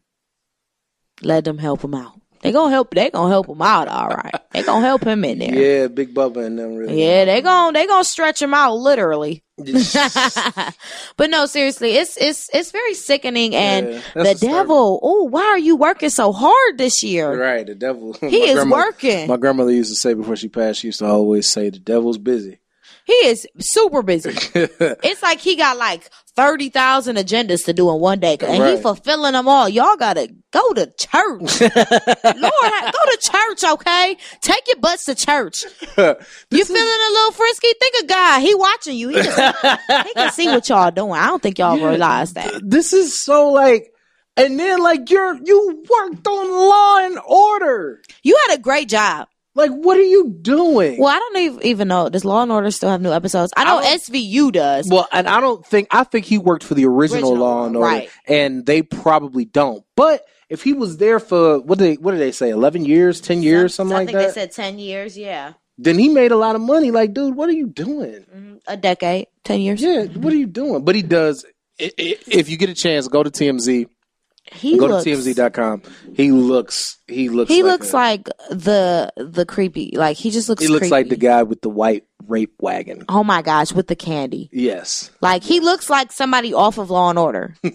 [1.21, 2.18] Let them help him out.
[2.41, 2.93] They gonna help.
[2.93, 3.87] They gonna help him out.
[3.87, 4.33] All right.
[4.51, 5.53] They gonna help him in there.
[5.53, 7.03] yeah, Big Bubba and them really.
[7.03, 9.43] Yeah, they gon' they gonna stretch him out literally.
[11.17, 13.55] but no, seriously, it's it's it's very sickening.
[13.55, 17.39] And Yeah, the devil, oh, why are you working so hard this year?
[17.39, 18.13] Right, the devil.
[18.21, 19.27] He is grandma- working.
[19.27, 22.17] My grandmother used to say before she passed, she used to always say, "The devil's
[22.17, 22.59] busy."
[23.05, 24.29] He is super busy.
[24.55, 26.09] it's like he got like
[26.39, 29.67] thirty thousand agendas to do in one day, and he fulfilling them all.
[29.67, 31.61] Y'all gotta go to church.
[31.61, 31.73] Lord,
[32.23, 34.15] go to church, okay?
[34.39, 35.65] Take your butts to church.
[36.51, 37.67] You feeling a little frisky?
[37.79, 38.41] Think of God.
[38.41, 39.09] He watching you.
[39.09, 39.37] He, just,
[40.07, 41.13] he can see what y'all doing.
[41.13, 42.61] I don't think y'all realize that.
[42.63, 43.91] this is so like,
[44.37, 48.01] and then like you're you worked on Law and Order.
[48.23, 49.27] You had a great job.
[49.55, 50.99] Like, what are you doing?
[50.99, 52.07] Well, I don't even know.
[52.09, 53.51] Does Law and Order still have new episodes?
[53.57, 54.87] I know I SVU does.
[54.89, 57.75] Well, and I don't think I think he worked for the original, Original Law and
[57.75, 58.09] Order, right.
[58.27, 59.83] and they probably don't.
[59.95, 63.19] But if he was there for what did they what did they say eleven years,
[63.21, 64.15] ten years, something I like that.
[64.15, 65.17] I think they said ten years.
[65.17, 66.91] Yeah, then he made a lot of money.
[66.91, 68.25] Like, dude, what are you doing?
[68.33, 68.59] Mhm.
[68.67, 69.81] a decade, ten years.
[69.81, 70.85] Yeah, what are you doing?
[70.85, 71.45] But he does.
[71.79, 73.87] If you get a chance, go to TMZ.
[74.51, 75.83] He go looks, to TMZ.com.
[76.13, 76.97] He looks.
[77.07, 77.49] He looks.
[77.51, 79.93] He like looks a- like the the creepy.
[79.95, 80.61] Like he just looks.
[80.61, 83.05] He looks like the guy with the white rape wagon.
[83.09, 84.49] Oh my gosh, with the candy.
[84.51, 85.11] Yes.
[85.21, 87.55] Like he looks like somebody off of Law and Order.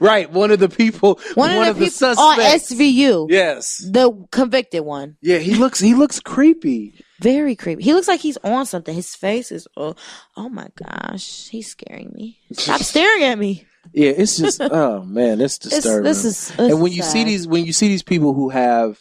[0.00, 0.30] Right.
[0.30, 1.20] One of the people.
[1.34, 2.38] One, of the people on.
[2.38, 3.26] SVU.
[3.30, 3.78] Yes.
[3.78, 5.16] The convicted one.
[5.20, 5.38] Yeah.
[5.38, 5.80] He looks.
[5.80, 6.94] He looks creepy.
[7.20, 7.82] Very creepy.
[7.82, 8.94] He looks like he's on something.
[8.94, 9.94] His face is oh,
[10.36, 12.38] oh my gosh, he's scaring me.
[12.52, 13.66] Stop staring at me.
[13.92, 14.10] Yeah.
[14.10, 14.60] It's just.
[14.62, 16.04] oh man, it's It's, disturbing.
[16.04, 18.48] this is this and when is you see these, when you see these people who
[18.50, 19.00] have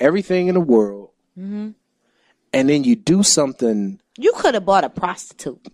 [0.00, 1.70] everything in the world, Mm-hmm.
[2.52, 5.66] and then you do something you could have bought a prostitute,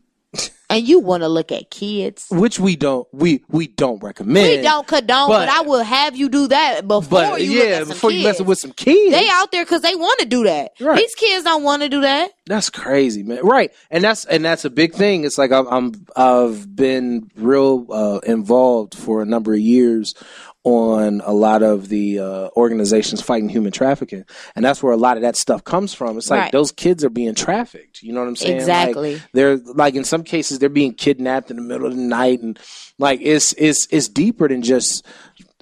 [0.70, 2.26] and you want to look at kids.
[2.30, 4.48] which we don't, we we don't recommend.
[4.48, 7.64] We don't condone, but, but- I will have you do that before But you look
[7.68, 8.26] yeah, at some before you kids.
[8.28, 10.72] messing with some kids, They out there because they want to do that.
[10.80, 10.98] Right.
[10.98, 12.30] These kids don't want to do that.
[12.46, 13.44] That's crazy, man.
[13.44, 15.24] Right, and that's and that's a big thing.
[15.24, 20.14] It's like I'm, I'm I've been real uh, involved for a number of years
[20.62, 25.16] on a lot of the uh, organizations fighting human trafficking, and that's where a lot
[25.16, 26.18] of that stuff comes from.
[26.18, 26.52] It's like Right.
[26.52, 28.02] those kids are being trafficked.
[28.02, 28.52] You know what I'm saying?
[28.52, 29.22] Like, Exactly.
[29.32, 32.58] they're like in some cases they're being kidnapped in the middle of the night, and
[32.98, 35.04] like it's it's it's deeper than just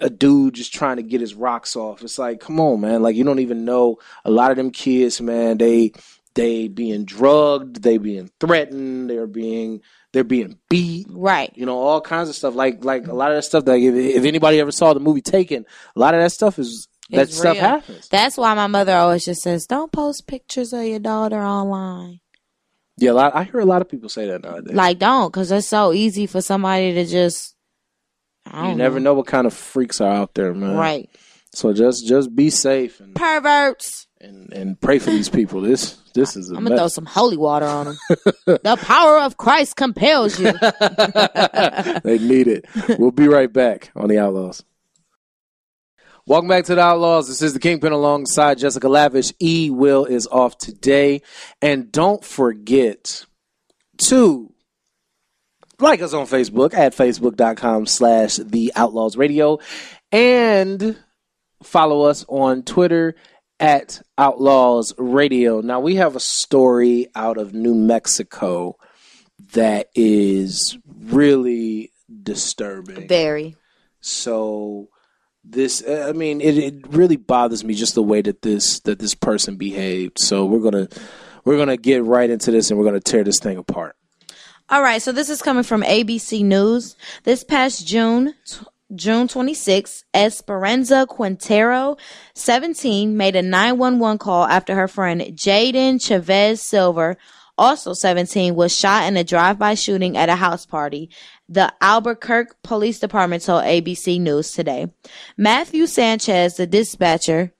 [0.00, 2.02] a dude just trying to get his rocks off.
[2.02, 3.02] It's like, come on, man.
[3.02, 5.58] Like you don't even know a lot of them kids, man.
[5.58, 5.92] They
[6.34, 9.80] they being drugged, they being threatened, they're being
[10.12, 11.06] they're being beat.
[11.10, 11.52] Right.
[11.54, 12.54] You know, all kinds of stuff.
[12.54, 13.66] Like like a lot of that stuff.
[13.66, 16.88] Like if, if anybody ever saw the movie Taken, a lot of that stuff is
[17.10, 17.62] that It's stuff real.
[17.62, 18.08] happens.
[18.08, 22.20] That's why my mother always just says, "Don't post pictures of your daughter online."
[23.00, 24.74] Yeah, a lot, I hear a lot of people say that nowadays.
[24.74, 27.54] Like, don't, because it's so easy for somebody to just.
[28.44, 29.10] I you never know.
[29.10, 30.74] know what kind of freaks are out there, man.
[30.74, 31.08] Right.
[31.54, 34.07] So just just be safe and Perverts.
[34.20, 35.60] And, and pray for these people.
[35.60, 37.96] This this is a I'm gonna throw some holy water on them.
[38.46, 40.52] the power of Christ compels you.
[42.02, 42.66] they need it.
[42.98, 44.64] We'll be right back on the Outlaws.
[46.26, 47.28] Welcome back to the Outlaws.
[47.28, 49.32] This is the Kingpin alongside Jessica Lavish.
[49.40, 51.22] E Will is off today.
[51.62, 53.24] And don't forget
[53.98, 54.52] to
[55.78, 59.58] like us on Facebook at facebook.com slash the Outlaws Radio.
[60.12, 60.98] and
[61.62, 63.14] follow us on Twitter
[63.60, 65.60] at Outlaws Radio.
[65.60, 68.76] Now we have a story out of New Mexico
[69.52, 71.92] that is really
[72.22, 73.08] disturbing.
[73.08, 73.56] Very.
[74.00, 74.88] So
[75.44, 78.98] this uh, I mean it, it really bothers me just the way that this that
[78.98, 80.18] this person behaved.
[80.18, 81.00] So we're going to
[81.44, 83.96] we're to get right into this and we're going to tear this thing apart.
[84.70, 86.94] All right, so this is coming from ABC News.
[87.24, 88.34] This past June,
[88.94, 91.96] June 26, Esperanza Quintero,
[92.34, 97.18] 17, made a 911 call after her friend Jaden Chavez Silver,
[97.58, 101.10] also 17, was shot in a drive-by shooting at a house party.
[101.48, 104.90] The Albuquerque Police Department told ABC News today.
[105.36, 107.52] Matthew Sanchez, the dispatcher,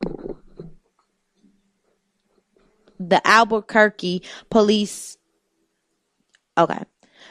[2.98, 5.18] the Albuquerque Police
[6.56, 6.82] Okay.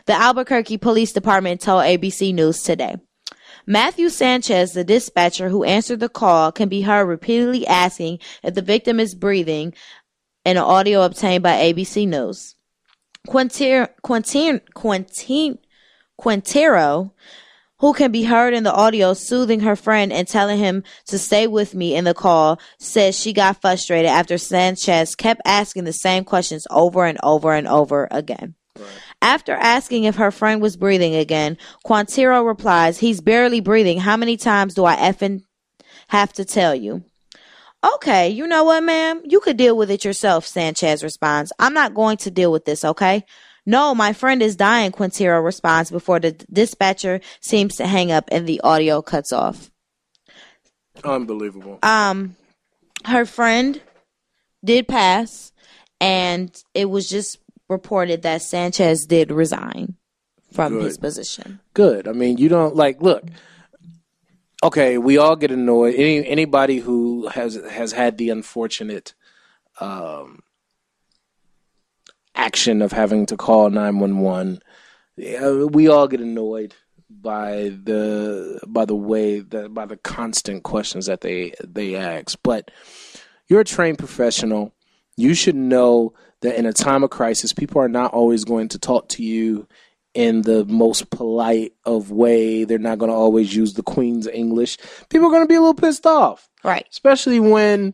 [0.05, 2.95] The Albuquerque Police Department told ABC News today.
[3.70, 8.61] Matthew Sanchez, the dispatcher who answered the call, can be heard repeatedly asking if the
[8.61, 9.74] victim is breathing
[10.45, 12.55] in an audio obtained by ABC News.
[13.28, 14.61] Quintin, Quintin,
[16.18, 17.13] Quintero,
[17.80, 21.45] who can be heard in the audio soothing her friend and telling him to stay
[21.45, 26.24] with me in the call, says she got frustrated after Sanchez kept asking the same
[26.24, 28.55] questions over and over and over again.
[29.22, 33.99] After asking if her friend was breathing again, Quintero replies, He's barely breathing.
[33.99, 35.41] How many times do I effing
[36.09, 37.03] have to tell you?
[37.95, 39.22] Okay, you know what, ma'am?
[39.26, 41.53] You could deal with it yourself, Sanchez responds.
[41.59, 43.24] I'm not going to deal with this, okay?
[43.65, 48.47] No, my friend is dying, Quintero responds before the dispatcher seems to hang up and
[48.47, 49.70] the audio cuts off.
[51.03, 51.80] Unbelievable.
[51.84, 52.36] Um,
[53.05, 53.82] her friend
[54.63, 55.51] did pass,
[55.99, 57.38] and it was just
[57.70, 59.95] reported that Sanchez did resign
[60.51, 60.84] from Good.
[60.84, 61.59] his position.
[61.74, 62.07] Good.
[62.07, 63.24] I mean, you don't like look.
[64.63, 65.95] Okay, we all get annoyed.
[65.95, 69.13] Any anybody who has has had the unfortunate
[69.80, 70.41] um,
[72.34, 74.59] action of having to call nine one one,
[75.15, 76.74] we all get annoyed
[77.09, 82.38] by the by the way that by the constant questions that they they ask.
[82.43, 82.72] But
[83.47, 84.74] you're a trained professional.
[85.18, 88.80] You should know that in a time of crisis, people are not always going to
[88.80, 89.68] talk to you
[90.13, 92.63] in the most polite of way.
[92.63, 94.78] They're not going to always use the Queen's English.
[95.09, 96.88] People are going to be a little pissed off, Right.
[96.91, 97.93] especially when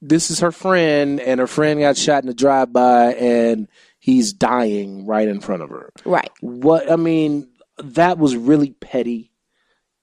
[0.00, 3.68] this is her friend and her friend got shot in a drive-by and
[4.00, 5.92] he's dying right in front of her.
[6.04, 6.30] Right.
[6.40, 7.48] What I mean,
[7.78, 9.30] that was really petty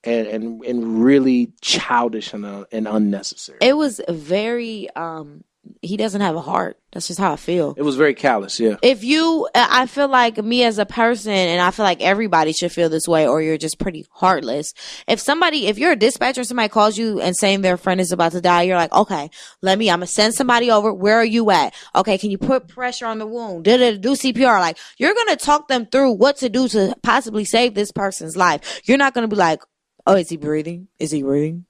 [0.04, 3.58] and and, and really childish and, uh, and unnecessary.
[3.60, 5.44] It was very um
[5.82, 6.78] he doesn't have a heart.
[6.92, 7.74] That's just how I feel.
[7.76, 8.76] It was very callous, yeah.
[8.82, 12.72] If you I feel like me as a person and I feel like everybody should
[12.72, 14.74] feel this way or you're just pretty heartless.
[15.06, 18.32] If somebody if you're a dispatcher somebody calls you and saying their friend is about
[18.32, 19.30] to die, you're like, "Okay,
[19.62, 20.92] let me I'm going to send somebody over.
[20.92, 21.74] Where are you at?
[21.94, 23.66] Okay, can you put pressure on the wound?
[23.66, 27.44] It do CPR?" Like, you're going to talk them through what to do to possibly
[27.44, 28.82] save this person's life.
[28.84, 29.62] You're not going to be like,
[30.06, 30.88] "Oh, is he breathing?
[30.98, 31.66] Is he breathing?"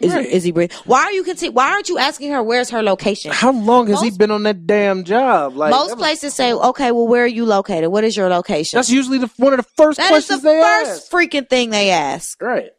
[0.00, 0.26] Is, Right.
[0.26, 0.76] he, is he breathing?
[0.84, 1.50] Why are you continue?
[1.52, 3.32] Why aren't you asking her where's her location?
[3.32, 5.56] How long has he been on that damn job?
[5.56, 7.90] Like Most was- places say, "Okay, well, where are you located?
[7.90, 10.60] What is your location?" That's usually the one of the first That is the they
[10.60, 11.10] first ask.
[11.10, 12.40] freaking thing they ask.
[12.40, 12.70] Right.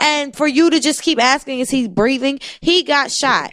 [0.00, 2.40] And for you to just keep asking, is he breathing?
[2.60, 3.52] He got shot.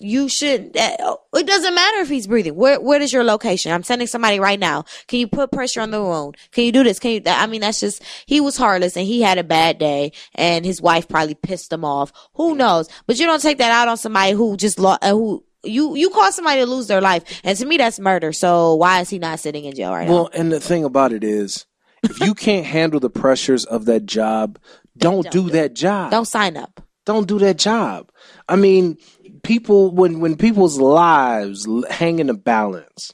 [0.00, 0.76] You should.
[0.76, 2.54] uh, It doesn't matter if he's breathing.
[2.56, 3.70] Where Where is your location?
[3.70, 4.84] I'm sending somebody right now.
[5.08, 6.36] Can you put pressure on the wound?
[6.52, 6.98] Can you do this?
[6.98, 7.22] Can you?
[7.26, 8.02] I mean, that's just.
[8.26, 11.84] He was heartless and he had a bad day, and his wife probably pissed him
[11.84, 12.12] off.
[12.34, 12.88] Who knows?
[13.06, 15.04] But you don't take that out on somebody who just lost.
[15.04, 18.32] Uh, who you you cause somebody to lose their life, and to me that's murder.
[18.32, 20.14] So why is he not sitting in jail right now?
[20.14, 21.66] Well, and the thing about it is,
[22.02, 24.58] if you can't handle the pressures of that job,
[24.96, 26.10] don't, Don't do do that job.
[26.10, 26.80] Don't sign up.
[27.04, 28.10] don't do that job.
[28.48, 28.96] I mean,
[29.42, 33.12] people when when people's lives hang in a balance,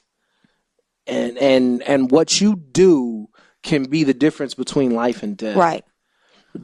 [1.05, 3.27] and and and what you do
[3.63, 5.57] can be the difference between life and death.
[5.57, 5.83] Right.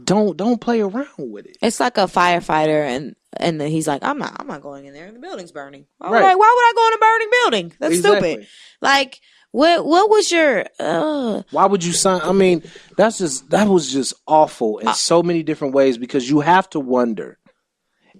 [0.03, 1.57] Don't don't play around with it.
[1.61, 4.93] It's like a firefighter, and and then he's like, "I'm not, I'm not going in
[4.93, 5.11] there.
[5.11, 5.85] The building's burning.
[5.99, 6.25] Why would, Right.
[6.31, 7.73] I, why would I go in a burning building?
[7.79, 8.31] That's Exactly.
[8.31, 8.47] stupid.
[8.81, 9.19] Like,
[9.51, 10.65] what what was your?
[10.79, 12.21] Uh, Why would you sign?
[12.21, 12.63] I mean,
[12.97, 16.67] that's just that was just awful Uh, in so many different ways because you have
[16.71, 17.37] to wonder.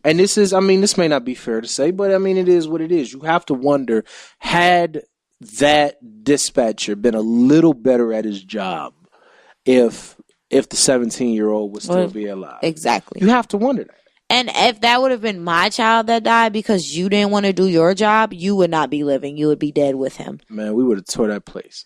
[0.03, 2.37] And this is, I mean, this may not be fair to say, but I mean,
[2.37, 3.13] it is what it is.
[3.13, 4.03] You have to wonder
[4.39, 5.03] had
[5.59, 8.93] that dispatcher been a little better at his job
[9.65, 10.15] if
[10.49, 12.59] if the 17 year old would still Well, be alive.
[12.61, 13.21] exactly.
[13.21, 13.95] You have to wonder that.
[14.29, 17.53] And if that would have been my child that died because you didn't want to
[17.53, 19.37] do your job, you would not be living.
[19.37, 20.39] You would be dead with him.
[20.49, 21.85] Man, we would have tore that place.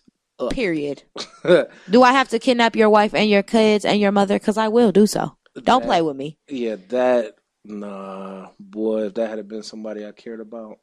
[0.51, 1.03] Period.
[1.89, 4.35] do I have to kidnap your wife and your kids and your mother?
[4.35, 5.35] Because I will do so.
[5.55, 6.37] Don't That- play with me.
[6.47, 7.35] Yeah, that
[7.67, 9.05] nah, boy.
[9.05, 10.79] If that had been somebody I cared about,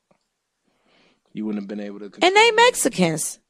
[1.32, 2.04] you wouldn't have been able to.
[2.06, 2.56] And they me.
[2.56, 3.40] Mexicans.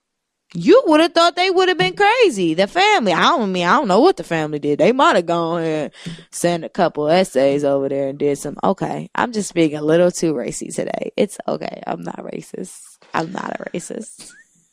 [0.57, 2.55] You would have thought they would have been crazy.
[2.55, 3.13] The family.
[3.13, 4.79] I don't mean I don't know what the family did.
[4.79, 5.93] They might have gone and
[6.31, 8.57] sent a couple essays over there and did some.
[8.63, 11.11] Okay, I'm just being a little too racy today.
[11.17, 11.83] It's okay.
[11.87, 12.99] I'm not racist.
[13.13, 14.33] I'm not a racist.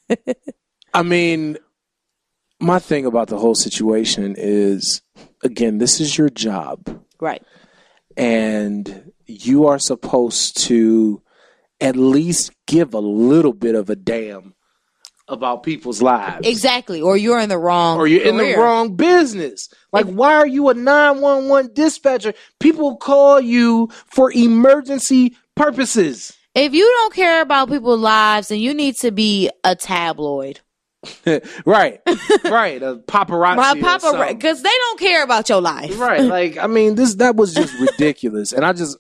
[0.94, 1.58] I mean,
[2.60, 5.02] my thing about the whole situation is,
[5.44, 7.02] again, this is your job.
[7.20, 7.44] Right.
[8.18, 11.22] And you are supposed to
[11.80, 14.54] at least give a little bit of a damn
[15.28, 16.46] about people's lives.
[16.46, 17.02] Exactly.
[17.02, 17.98] Or you're in the wrong.
[17.98, 19.70] Or you're in the wrong business.
[19.92, 22.34] Like, why are you a 911 dispatcher?
[22.60, 26.34] People call you for emergency purposes.
[26.54, 30.60] If you don't care about people's lives, then you need to be a tabloid.
[31.66, 32.00] right,
[32.46, 32.82] right.
[32.84, 33.56] A paparazzi.
[33.56, 34.36] My or papa, something.
[34.38, 36.00] because they don't care about your life.
[36.00, 36.22] right.
[36.32, 38.98] Like, I mean, this that was just ridiculous, and I just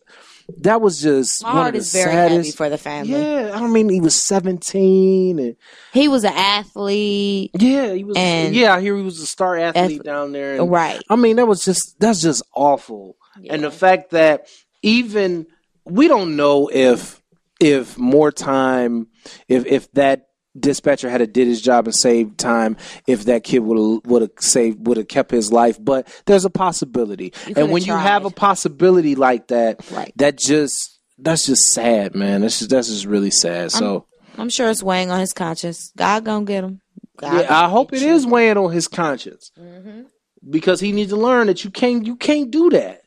[0.58, 2.36] that was just My heart is very saddest.
[2.36, 3.12] heavy for the family.
[3.14, 5.56] Yeah, I don't mean, he was 17 and
[5.94, 7.52] He was an athlete.
[7.58, 10.56] yeah, he was And- yeah, I hear he was a star athlete Ath- down there.
[10.60, 11.02] And, Right.
[11.10, 13.16] I mean, that was just that's just awful.
[13.50, 14.48] And the fact that
[14.82, 15.46] even
[15.86, 17.22] we don't know if
[17.62, 19.08] if more time
[19.48, 20.28] if if that
[20.60, 22.76] dispatcher had a did his job and saved time
[23.08, 26.44] if that kid would have would have saved would have kept his life but there's
[26.44, 30.12] a possibility and when you have a possibility like that Right.
[30.18, 34.06] that just that's just sad man that's just that's just really sad so
[34.38, 35.92] I'm sure it's weighing on his conscience.
[35.98, 36.80] God gonna get him.
[37.18, 38.10] God yeah, I hope it you.
[38.14, 40.06] is weighing on his conscience Mhm.
[40.50, 43.02] because he needs to learn that you can't you can't do that.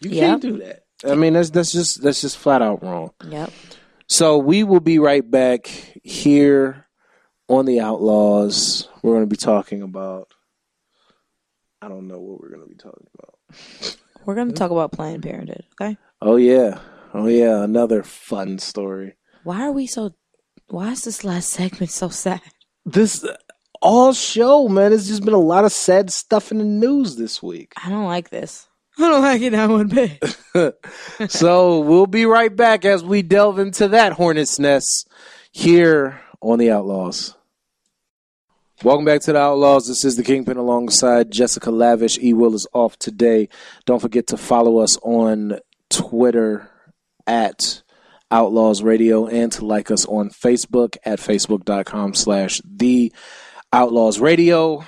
[0.00, 0.26] You Yep.
[0.28, 0.84] can't do that.
[1.04, 3.10] I mean that's that's just that's just flat out wrong.
[3.28, 3.50] Yep.
[4.10, 5.66] So we will be right back
[6.02, 6.86] here
[7.48, 8.88] on the Outlaws.
[9.02, 10.28] We're going to be talking about
[11.82, 13.96] I don't know what we're going to be talking about.
[14.24, 15.64] We're gonna talk about Planned Parenthood.
[15.80, 15.96] Okay.
[16.20, 16.78] Oh yeah.
[17.14, 19.16] Oh yeah, another fun story.
[19.44, 20.14] Why are we so?
[20.68, 22.42] Why is this last segment so sad?
[22.84, 23.26] This
[23.82, 27.42] all show, man, it's just been a lot of sad stuff in the news this
[27.42, 27.72] week.
[27.82, 28.68] I don't like this.
[29.02, 31.30] I don't like it that one bit.
[31.30, 35.08] so we'll be right back as we delve into that hornet's nest
[35.52, 37.34] here on the Outlaws.
[38.82, 39.88] Welcome back to the Outlaws.
[39.88, 42.18] This is the Kingpin alongside Jessica Lavish.
[42.18, 43.48] E Will is off today.
[43.86, 46.70] Don't forget to follow us on Twitter
[47.26, 47.82] at
[48.30, 53.14] Outlaws Radio and to like us on Facebook at facebook.com slash the
[53.72, 54.84] Outlaws Radio.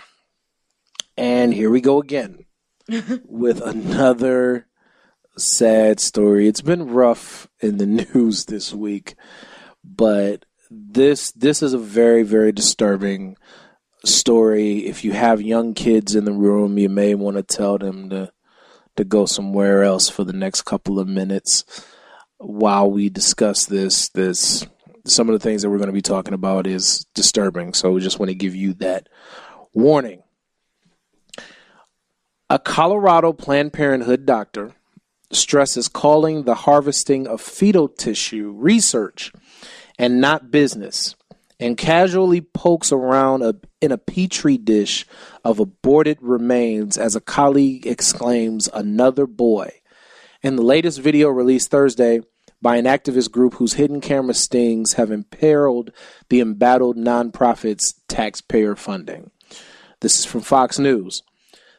[1.16, 2.44] And here we go again
[3.24, 4.66] with another
[5.36, 6.48] sad story.
[6.48, 9.14] It's been rough in the news this week,
[9.84, 13.36] but this this is a very very disturbing
[14.04, 14.86] story.
[14.86, 18.32] If you have young kids in the room, you may want to tell them to
[18.96, 21.64] to go somewhere else for the next couple of minutes
[22.38, 24.66] while we discuss this this
[25.06, 27.74] some of the things that we're going to be talking about is disturbing.
[27.74, 29.08] So we just want to give you that
[29.74, 30.21] warning.
[32.52, 34.74] A Colorado Planned Parenthood doctor
[35.32, 39.32] stresses calling the harvesting of fetal tissue research
[39.98, 41.14] and not business,
[41.58, 45.06] and casually pokes around a, in a petri dish
[45.42, 49.72] of aborted remains as a colleague exclaims, Another boy.
[50.42, 52.20] In the latest video released Thursday
[52.60, 55.90] by an activist group whose hidden camera stings have imperiled
[56.28, 59.30] the embattled nonprofit's taxpayer funding.
[60.00, 61.22] This is from Fox News.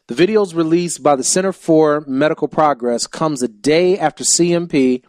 [0.09, 5.01] The videos released by the Center for Medical Progress comes a day after CMP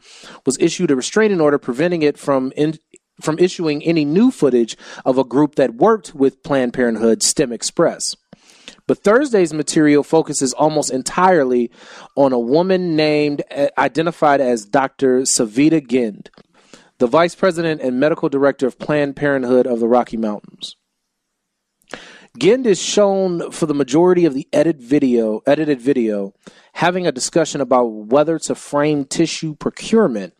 [0.47, 2.79] was issued a restraining order preventing it from in,
[3.21, 8.15] from issuing any new footage of a group that worked with Planned Parenthood STEM Express.
[8.87, 11.73] But Thursday's material focuses almost entirely
[12.17, 15.23] on a woman named uh, identified as Dr.
[15.23, 16.29] Savita Ginde,
[16.99, 20.77] the vice president and medical director of Planned Parenthood of the Rocky Mountains.
[22.39, 26.35] Ginde is shown for the majority of the edit video, edited video,
[26.73, 30.35] having a discussion about whether to frame tissue procurement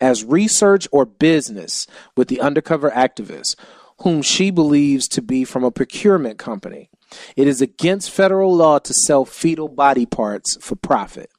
[0.00, 3.56] as research or business with the undercover activist,
[4.02, 6.88] whom she believes to be from a procurement company.
[7.34, 11.32] It is against federal law to sell fetal body parts for profit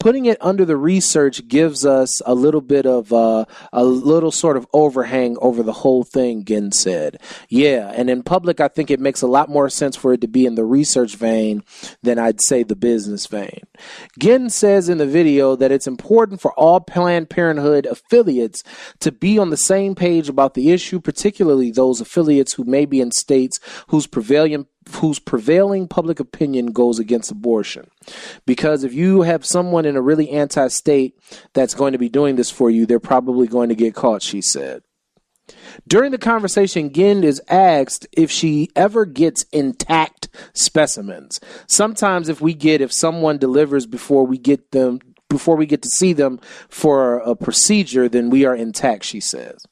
[0.00, 4.56] putting it under the research gives us a little bit of uh, a little sort
[4.56, 6.44] of overhang over the whole thing.
[6.44, 10.12] Ginn said, "Yeah, and in public, I think it makes a lot more sense for
[10.12, 11.62] it to be in the research vein
[12.02, 13.62] than I'd say the business vein."
[14.18, 18.62] Ginn says in the video that it's important for all Planned Parenthood affiliates
[19.00, 23.00] to be on the same page about the issue, particularly those affiliates who may be
[23.00, 24.66] in states whose prevailing
[24.96, 27.88] whose prevailing public opinion goes against abortion.
[28.46, 31.18] Because if you have someone in a really anti-state
[31.52, 34.40] that's going to be doing this for you, they're probably going to get caught, she
[34.40, 34.82] said.
[35.86, 41.40] During the conversation, Ginn is asked if she ever gets intact specimens.
[41.66, 45.90] Sometimes if we get if someone delivers before we get them before we get to
[45.90, 49.62] see them for a procedure, then we are intact, she says.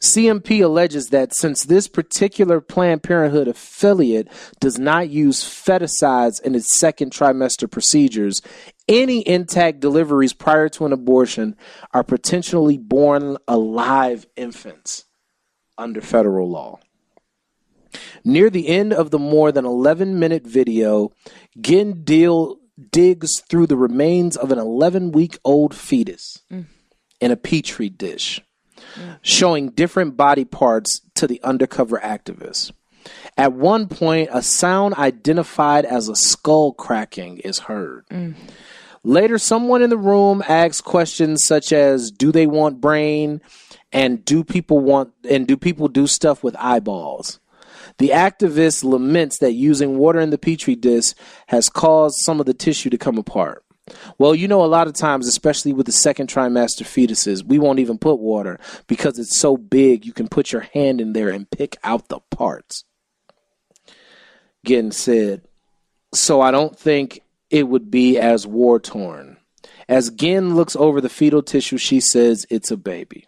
[0.00, 4.28] CMP alleges that since this particular Planned Parenthood affiliate
[4.60, 8.40] does not use feticides in its second trimester procedures,
[8.88, 11.56] any intact deliveries prior to an abortion
[11.92, 15.04] are potentially born alive infants
[15.78, 16.78] under federal law.
[18.24, 21.12] Near the end of the more than 11 minute video,
[21.60, 22.58] Ginn deal,
[22.90, 26.66] digs through the remains of an 11 week old fetus mm.
[27.20, 28.40] in a petri dish
[29.22, 32.72] showing different body parts to the undercover activists.
[33.36, 38.04] At one point, a sound identified as a skull cracking is heard.
[39.02, 43.40] Later, someone in the room asks questions such as Do they want brain?
[43.92, 47.40] And do people want and do people do stuff with eyeballs?
[47.98, 51.14] The activist laments that using water in the petri dish
[51.48, 53.64] has caused some of the tissue to come apart.
[54.18, 57.78] Well, you know, a lot of times, especially with the second trimester fetuses, we won't
[57.78, 61.50] even put water because it's so big you can put your hand in there and
[61.50, 62.84] pick out the parts.
[64.64, 65.42] Ginn said,
[66.12, 67.20] So I don't think
[67.50, 69.38] it would be as war torn.
[69.88, 73.26] As Ginn looks over the fetal tissue, she says, It's a baby.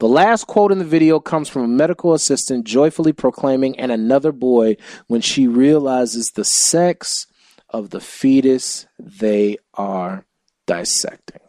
[0.00, 4.30] The last quote in the video comes from a medical assistant joyfully proclaiming, and another
[4.30, 4.76] boy
[5.08, 7.26] when she realizes the sex
[7.70, 10.24] of the fetus they are
[10.66, 11.40] dissecting.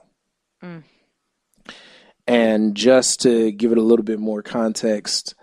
[0.64, 0.84] Mm.
[2.28, 5.34] And just to give it a little bit more context,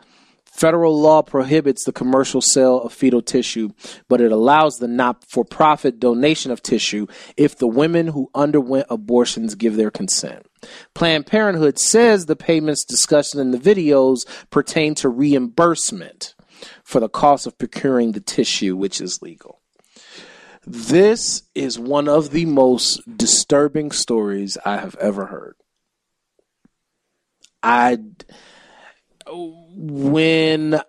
[0.45, 3.70] federal law prohibits the commercial sale of fetal tissue,
[4.09, 7.07] but it allows the not for profit donation of tissue
[7.37, 10.47] if the women who underwent abortions give their consent.
[10.95, 16.35] Planned Parenthood says the payments discussed in the videos pertain to reimbursement
[16.85, 19.61] for the cost of procuring the tissue, which is legal.
[20.67, 25.55] This is one of the most disturbing stories I have ever heard.
[27.62, 27.99] I
[29.29, 30.81] when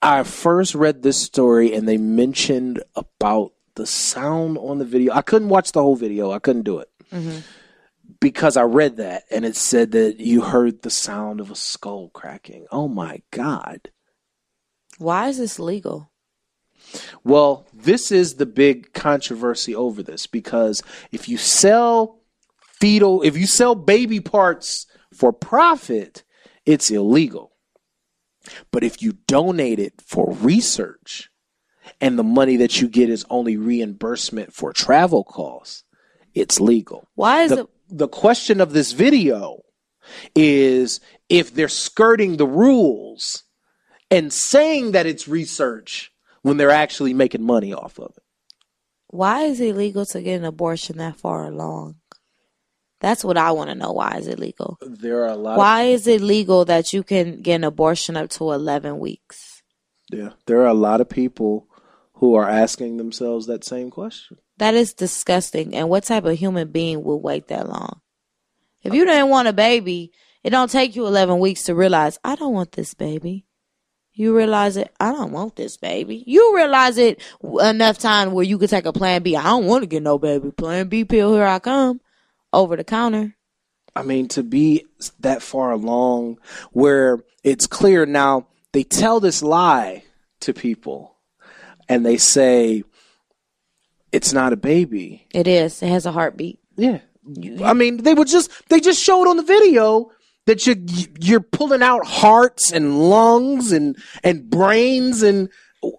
[0.00, 5.22] I first read this story and they mentioned about the sound on the video, I
[5.22, 6.30] couldn't watch the whole video.
[6.30, 7.40] I couldn't do it mm-hmm.
[8.18, 12.08] because I read that and it said that you heard the sound of a skull
[12.14, 12.66] cracking.
[12.72, 13.90] Oh my God.
[14.96, 16.09] Why is this legal?
[17.24, 22.20] Well, this is the big controversy over this because if you sell
[22.60, 26.24] fetal, if you sell baby parts for profit,
[26.64, 27.52] it's illegal.
[28.70, 31.30] But if you donate it for research
[32.00, 35.84] and the money that you get is only reimbursement for travel costs,
[36.34, 37.08] it's legal.
[37.16, 37.66] Why is The, it?
[37.90, 39.62] the question of this video
[40.34, 43.44] is if they're skirting the rules
[44.10, 46.10] and saying that it's research
[46.42, 48.22] when they're actually making money off of it.
[49.08, 51.96] Why is it legal to get an abortion that far along?
[53.00, 53.92] That's what I want to know.
[53.92, 54.78] Why is it legal?
[54.80, 55.58] There are a lot.
[55.58, 59.62] Why is it legal that you can get an abortion up to 11 weeks?
[60.10, 61.66] Yeah, there are a lot of people
[62.14, 64.36] who are asking themselves that same question.
[64.58, 65.74] That is disgusting.
[65.74, 68.00] And what type of human being would wait that long?
[68.82, 70.12] If you didn't want a baby,
[70.44, 73.46] it don't take you 11 weeks to realize, I don't want this baby.
[74.20, 76.22] You realize it, I don't want this baby.
[76.26, 79.34] You realize it enough time where you could take a plan B.
[79.34, 80.50] I don't want to get no baby.
[80.50, 82.02] Plan B pill, here I come.
[82.52, 83.34] Over the counter.
[83.96, 84.84] I mean, to be
[85.20, 86.38] that far along
[86.72, 90.04] where it's clear now, they tell this lie
[90.40, 91.16] to people
[91.88, 92.84] and they say
[94.12, 95.26] it's not a baby.
[95.30, 95.82] It is.
[95.82, 96.58] It has a heartbeat.
[96.76, 96.98] Yeah.
[97.64, 100.10] I mean, they would just they just showed on the video
[100.50, 100.84] that you
[101.20, 105.48] you're pulling out hearts and lungs and and brains and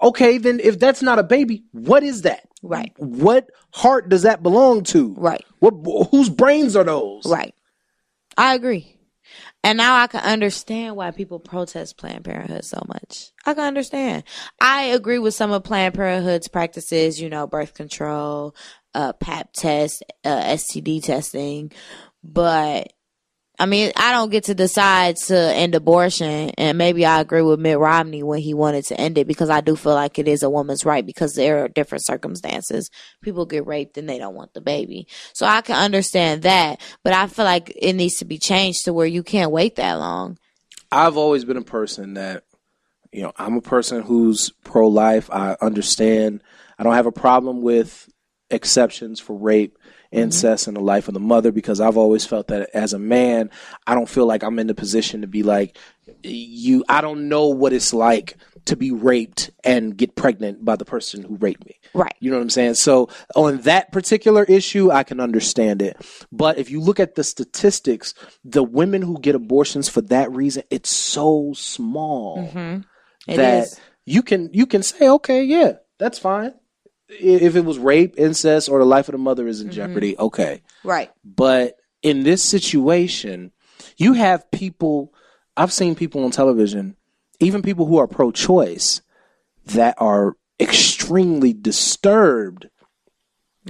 [0.02, 2.48] okay, then if that's not a baby, what is that?
[2.62, 2.92] Right.
[2.98, 5.16] What heart does that belong to?
[5.18, 5.46] Right.
[5.60, 5.74] What
[6.12, 7.24] whose brains are those?
[7.26, 7.56] Right.
[8.38, 8.98] I agree.
[9.64, 13.32] And now I can understand why people protest Planned Parenthood so much.
[13.46, 14.24] I can understand.
[14.60, 18.54] I agree with some of Planned Parenthood's practices, you know, birth control,
[18.94, 21.72] uh, PAP test, uh, STD testing.
[22.24, 22.92] But
[23.62, 26.50] I mean, I don't get to decide to end abortion.
[26.58, 29.62] And maybe I agree with Mitt Romney when he wanted to end it because I
[29.62, 32.90] do feel like it is a woman's right because there are different circumstances.
[33.22, 35.08] People get raped and they don't want the baby.
[35.34, 36.82] So I can understand that.
[37.04, 39.94] But I feel like it needs to be changed to where you can't wait that
[39.94, 40.40] long.
[40.92, 42.44] I've always been a person that
[43.12, 45.30] You know, I'm a person who's pro life.
[45.32, 46.42] I understand.
[46.80, 48.10] I don't have a problem with
[48.50, 49.78] exceptions for rape,
[50.12, 50.70] incest, mm-hmm.
[50.70, 53.50] and the life of the mother because I've always felt that as a man,
[53.88, 55.78] I don't feel like I'm in the position to be like,
[56.24, 60.86] you, I don't know what it's like to be raped and get pregnant by the
[60.86, 61.80] person who raped me.
[61.94, 62.14] Right.
[62.20, 62.76] You know what I'm saying?
[62.76, 65.98] So on that particular issue, I can understand it.
[66.32, 68.14] But if you look at the statistics,
[68.44, 72.82] the women who get abortions for that reason, it's so small mm-hmm.
[73.28, 73.80] It that is.
[74.06, 76.54] you can you can say, okay, yeah, that's fine.
[77.12, 79.76] If it was rape, incest, or the life of the mother is in Mm-hmm.
[79.76, 80.62] jeopardy, okay.
[80.84, 81.12] Right.
[81.24, 83.52] But in this situation,
[83.98, 85.14] you have people,
[85.58, 86.96] I've seen people on television,
[87.40, 89.02] even people who are pro choice,
[89.66, 92.70] that are extremely disturbed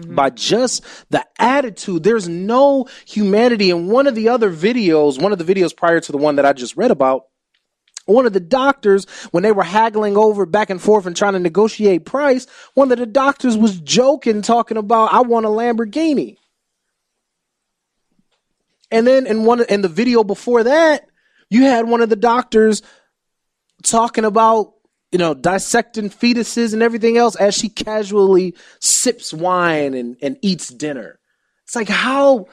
[0.07, 2.03] by just the attitude.
[2.03, 3.71] There's no humanity.
[3.71, 6.45] In one of the other videos, one of the videos prior to the one that
[6.45, 7.23] I just read about,
[8.13, 11.39] one of the doctors, when they were haggling over back and forth and trying to
[11.39, 16.37] negotiate price, one of the doctors was joking, talking about, I want a Lamborghini.
[18.91, 21.07] And then in one in the video before that,
[21.49, 22.81] you had one of the doctors
[23.83, 24.73] talking about
[25.11, 30.67] you know dissecting fetuses and everything else as she casually sips wine and, and eats
[30.69, 31.19] dinner.
[31.65, 32.47] It's like how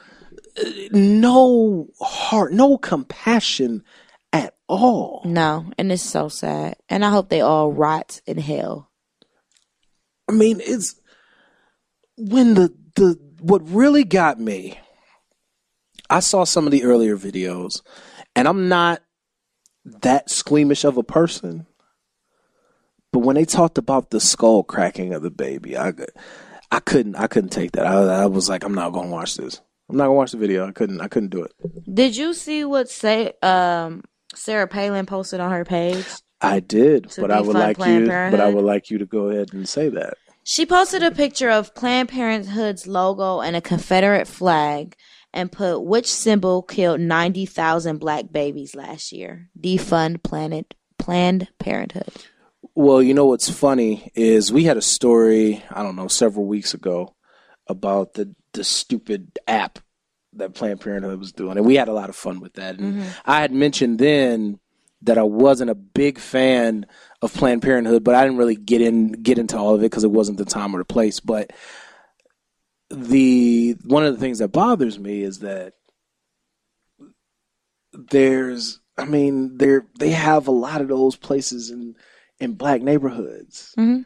[0.57, 3.83] uh, no heart, no compassion
[4.69, 5.21] all.
[5.25, 6.77] No, and it's so sad.
[6.87, 8.89] And I hope they all rot in hell.
[10.29, 10.95] I mean, it's
[12.17, 14.79] when the the what really got me.
[16.09, 17.81] I saw some of the earlier videos,
[18.35, 19.01] and I'm not
[19.85, 21.67] that squeamish of a person.
[23.11, 26.11] But when they talked about the skull cracking of the baby, I could-
[26.71, 27.87] I couldn't I couldn't take that.
[27.87, 29.59] I, I was like, I'm not gonna watch this.
[29.89, 30.67] I'm not gonna watch the video.
[30.67, 31.51] I couldn't I couldn't do it.
[31.91, 34.03] Did you see what say um
[34.35, 36.05] Sarah Palin posted on her page?
[36.41, 38.07] I did, but I would like Planned you.
[38.07, 40.13] But I would like you to go ahead and say that.
[40.43, 44.95] She posted a picture of Planned Parenthood's logo and a Confederate flag
[45.33, 49.49] and put which symbol killed 90,000 black babies last year?
[49.59, 52.13] Defund Planet Planned Parenthood.
[52.73, 56.73] Well, you know what's funny is we had a story, I don't know, several weeks
[56.73, 57.15] ago
[57.67, 59.79] about the the stupid app
[60.39, 61.57] that Planned Parenthood was doing.
[61.57, 62.79] And we had a lot of fun with that.
[62.79, 64.59] And I had mentioned then
[65.03, 66.85] that I wasn't a big fan
[67.21, 70.03] of Planned Parenthood, but I didn't really get in get into all of it because
[70.03, 71.19] it wasn't the time or the place.
[71.19, 71.51] But
[72.89, 75.73] the one of the things that bothers me is that
[77.93, 81.95] there's I mean, they're they have a lot of those places in
[82.39, 83.73] in black neighborhoods.
[83.77, 84.05] Mhm.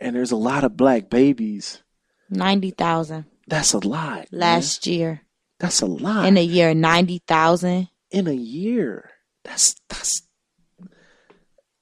[0.00, 1.82] And there's a lot of black babies.
[2.30, 4.30] 90,000 That's a lot.
[4.32, 4.40] man.
[4.40, 5.22] last year.
[5.64, 6.26] That's a lot.
[6.26, 7.88] In a year, 90,000.
[8.10, 9.10] in a year.
[9.44, 10.20] That's that's.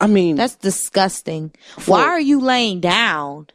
[0.00, 1.52] I mean, That's disgusting.
[1.78, 3.48] For- Why are you laying down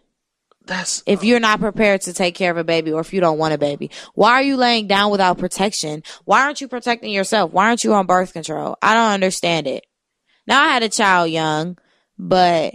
[0.66, 3.38] that's if you're not prepared to take care of a baby or if you don't
[3.38, 3.90] want a baby?
[4.16, 6.04] Why are you laying down without protection?
[6.26, 7.52] Why aren't you protecting yourself?
[7.54, 8.76] Why aren't you on birth control?
[8.82, 9.86] I don't understand it.
[10.46, 11.78] Now I had a child young,
[12.18, 12.74] but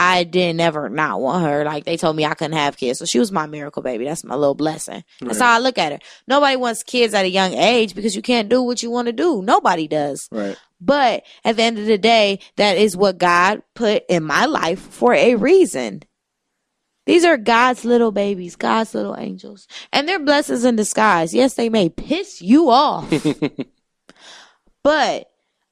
[0.00, 1.64] I didn't ever not want her.
[1.64, 3.00] Like they told me I couldn't have kids.
[3.00, 4.04] So she was my miracle baby.
[4.04, 5.02] That's my little blessing.
[5.20, 5.98] That's how I look at her.
[6.28, 9.12] Nobody wants kids at a young age because you can't do what you want to
[9.12, 9.42] do.
[9.42, 10.28] Nobody does.
[10.30, 10.56] right.
[10.80, 14.78] But at the end of the day, that is what God put in my life
[14.78, 16.04] for a reason.
[17.04, 19.66] These are God's little babies, God's little angels.
[19.92, 21.34] And they're blessings in disguise.
[21.34, 23.12] Yes, they may piss you off.
[24.84, 25.28] but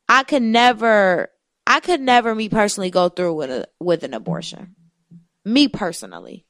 [0.09, 1.31] I can never
[1.67, 4.77] I could never me personally go through with a with an abortion.
[5.45, 6.45] Me personally.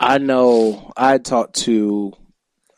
[0.00, 0.92] I know.
[0.96, 2.12] I talked to.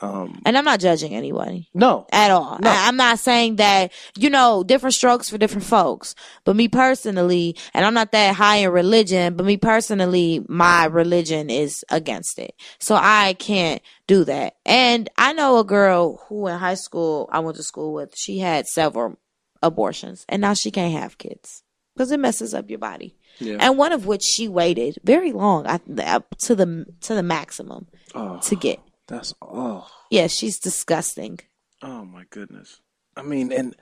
[0.01, 1.70] Um, And I'm not judging anybody.
[1.73, 2.59] no, at all.
[2.61, 2.69] No.
[2.69, 6.15] I, I'm not saying that, you know, different strokes for different folks.
[6.45, 11.49] But me personally, and I'm not that high in religion, but me personally, my religion
[11.49, 12.55] is against it.
[12.81, 14.57] So I can't do that.
[14.66, 18.41] And I know a girl who in high school I went to school with, she
[18.41, 19.16] had several
[19.65, 21.62] abortions and now she can't have kids
[21.95, 23.16] because it messes up your body.
[23.39, 23.57] Yeah.
[23.61, 27.86] And one of which she waited very long I, up to the to the maximum
[28.15, 28.78] Oh, to get.
[29.09, 29.89] that's oh.
[30.11, 31.41] Yeah, she's disgusting.
[31.82, 32.81] Oh my goodness.
[33.16, 33.74] I mean, and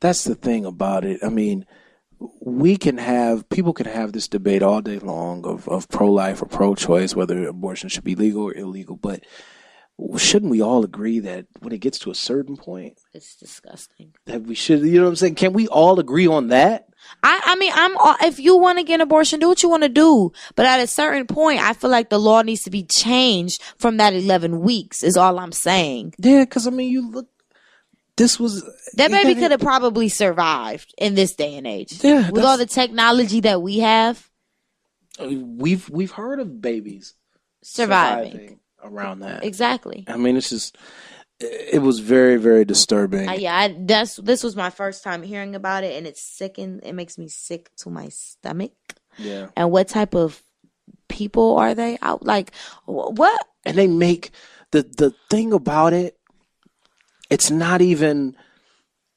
[0.00, 1.20] that's the thing about it.
[1.22, 1.66] I mean,
[2.40, 6.42] we can have people can have this debate all day long of, of pro life
[6.42, 9.22] or pro choice, whether abortion should be legal or illegal, but
[10.18, 14.12] shouldn't we all agree that when it gets to a certain point It's disgusting.
[14.26, 15.34] that we should you know what I'm saying?
[15.36, 16.88] Can we all agree on that?
[17.22, 19.68] I, I mean, I'm all- if you want to get an abortion, do what you
[19.68, 20.32] want to do.
[20.56, 23.98] But at a certain point, I feel like the law needs to be changed from
[23.98, 25.02] that 11 weeks.
[25.04, 26.14] Is all I'm saying.
[26.18, 27.28] Yeah, because I mean, you look
[28.16, 28.64] this was
[28.94, 32.02] That baby could have probably survived in this day and age.
[32.02, 34.28] Yeah, With all the technology that we have,
[35.20, 37.14] we've we've heard of babies
[37.62, 38.58] surviving.
[38.86, 39.44] Around that.
[39.44, 40.04] Exactly.
[40.08, 40.76] I mean, it's just
[41.38, 43.28] it was very very disturbing.
[43.28, 46.80] Uh, yeah, I, that's this was my first time hearing about it, and it's sickened.
[46.84, 48.72] It makes me sick to my stomach.
[49.18, 50.42] yeah, And what type of
[51.08, 51.98] people are they?
[52.02, 52.52] Out like
[52.84, 53.46] wh- what?
[53.64, 54.30] and they make
[54.70, 56.16] the the thing about it.
[57.30, 58.36] It's not even.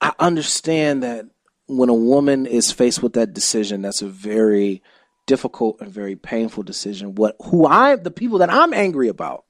[0.02, 1.26] I understand that
[1.68, 4.82] when a woman is faced with that decision, that's a very
[5.28, 7.16] difficult and very painful decision.
[7.16, 9.46] What who I the people that I'm angry about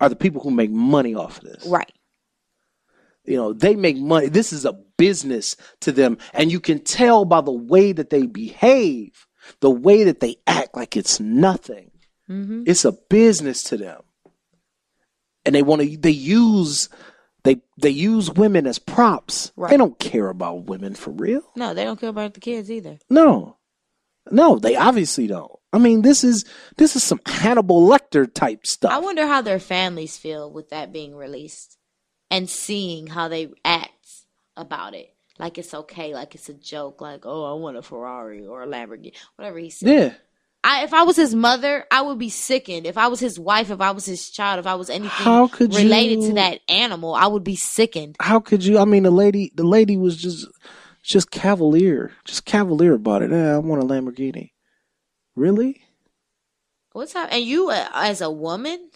[0.00, 1.66] are the people who make money off of this.
[1.66, 1.92] Right.
[3.24, 4.28] You know, they make money.
[4.28, 6.18] This is a business to them.
[6.32, 9.26] And you can tell by the way that they behave,
[9.60, 11.90] the way that they act like it's nothing.
[12.26, 14.02] hmm It's a business to them.
[15.44, 16.88] And they want to, they use,
[17.44, 19.52] they, they use women as props.
[19.56, 19.70] Right.
[19.70, 21.42] They don't care about women for real.
[21.56, 22.98] No, they don't care about the kids either.
[23.08, 23.56] No.
[24.30, 25.52] No, they obviously don't.
[25.72, 26.44] I mean, this is,
[26.76, 28.90] this is some Hannibal Lecter type stuff.
[28.92, 31.78] I wonder how their families feel with that being released
[32.30, 33.94] and seeing how they act
[34.56, 35.14] about it.
[35.38, 38.66] Like it's okay, like it's a joke, like, oh, I want a Ferrari or a
[38.66, 39.88] Lamborghini, whatever he said.
[39.88, 40.14] yeah.
[40.62, 42.84] I, if I was his mother, I would be sickened.
[42.84, 46.20] If I was his wife, if I was his child, if I was anything related
[46.20, 48.16] you- to that animal, I would be sickened.
[48.20, 48.78] how could you?
[48.78, 50.46] I mean, the lady, the lady was just,
[51.02, 53.32] just cavalier, just cavalier about it.
[53.32, 54.50] Eh, I want a Lamborghini.
[55.40, 55.80] Really?
[56.92, 57.30] What's up?
[57.32, 58.90] And you, uh, as a woman,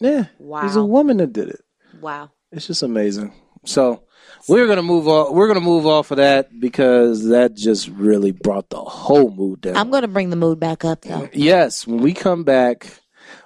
[0.00, 0.24] Yeah.
[0.40, 0.62] Wow.
[0.62, 1.60] There's a woman that did it.
[2.00, 2.32] wow.
[2.50, 3.32] It's just amazing.
[3.64, 4.02] So
[4.48, 5.32] we're gonna move off.
[5.32, 9.76] We're gonna move off of that because that just really brought the whole mood down.
[9.76, 11.28] I'm gonna bring the mood back up though.
[11.32, 12.88] Yes, when we come back,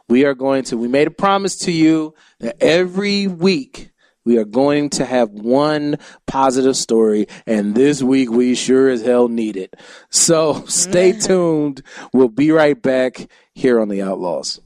[0.08, 0.78] we are going to.
[0.78, 3.90] We made a promise to you that every week
[4.26, 9.28] we are going to have one positive story, and this week we sure as hell
[9.28, 9.74] need it.
[10.10, 11.82] So stay tuned.
[12.12, 14.60] We'll be right back here on the Outlaws.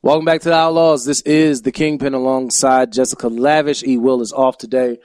[0.00, 1.04] Welcome back to the Outlaws.
[1.04, 3.82] This is the Kingpin alongside Jessica Lavish.
[3.82, 3.98] E.
[3.98, 4.98] Will is off today.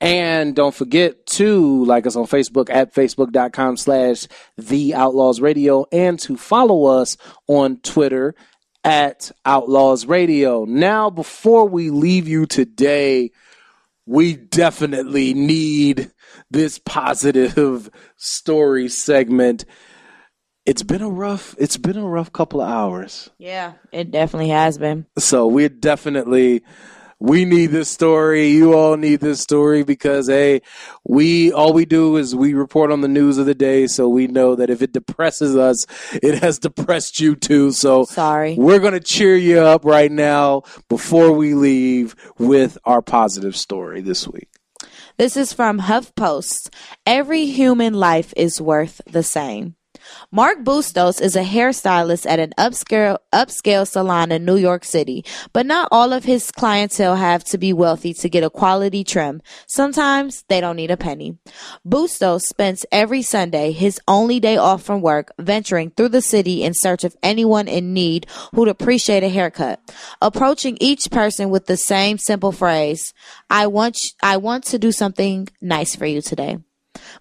[0.00, 6.18] And don't forget to like us on Facebook at facebook.com slash the Outlaws Radio and
[6.20, 7.16] to follow us
[7.48, 8.36] on Twitter
[8.84, 10.64] at Outlaws Radio.
[10.64, 13.30] Now, before we leave you today,
[14.06, 16.10] we definitely need
[16.50, 19.64] this positive story segment.
[20.64, 23.30] It's been a rough it's been a rough couple of hours.
[23.38, 25.06] Yeah, it definitely has been.
[25.18, 26.62] So we're definitely
[27.20, 28.48] we need this story.
[28.48, 30.62] You all need this story because hey,
[31.04, 34.26] we all we do is we report on the news of the day, so we
[34.26, 35.86] know that if it depresses us,
[36.22, 37.72] it has depressed you too.
[37.72, 38.54] So Sorry.
[38.56, 44.28] we're gonna cheer you up right now before we leave with our positive story this
[44.28, 44.48] week.
[45.16, 46.72] This is from HuffPost.
[47.04, 49.74] Every human life is worth the same.
[50.30, 55.66] Mark Bustos is a hairstylist at an upscale upscale salon in New York City, but
[55.66, 59.40] not all of his clientele have to be wealthy to get a quality trim.
[59.66, 61.38] Sometimes they don't need a penny.
[61.84, 66.74] Bustos spends every Sunday, his only day off from work, venturing through the city in
[66.74, 69.80] search of anyone in need who'd appreciate a haircut,
[70.20, 73.14] approaching each person with the same simple phrase,
[73.50, 76.58] "I want I want to do something nice for you today."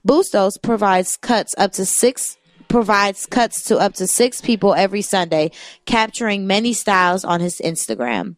[0.06, 2.38] Bustos provides cuts up to six
[2.68, 5.52] provides cuts to up to six people every Sunday,
[5.86, 8.36] capturing many styles on his Instagram.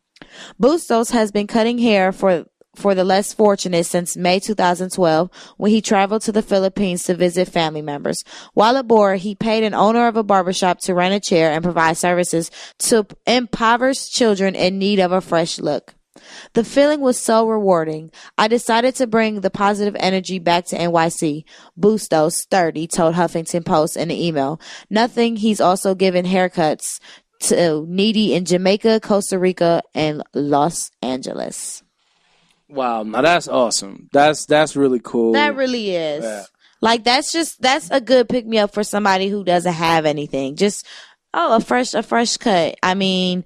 [0.59, 2.45] Bustos has been cutting hair for
[2.75, 7.49] for the less fortunate since May 2012 when he traveled to the Philippines to visit
[7.49, 8.23] family members.
[8.53, 11.97] While aboard, he paid an owner of a barbershop to rent a chair and provide
[11.97, 15.95] services to impoverished children in need of a fresh look.
[16.53, 18.11] The feeling was so rewarding.
[18.37, 21.43] I decided to bring the positive energy back to NYC.
[21.77, 24.59] Bustos, 30, told Huffington Post in an email.
[24.89, 26.99] Nothing, he's also given haircuts
[27.41, 31.83] to needy in Jamaica, Costa Rica, and Los Angeles.
[32.67, 34.09] Wow, now that's awesome.
[34.11, 35.33] That's that's really cool.
[35.33, 36.23] That really is.
[36.23, 36.43] Yeah.
[36.81, 40.55] Like that's just that's a good pick me up for somebody who doesn't have anything.
[40.55, 40.85] Just
[41.33, 42.75] oh, a fresh a fresh cut.
[42.83, 43.43] I mean,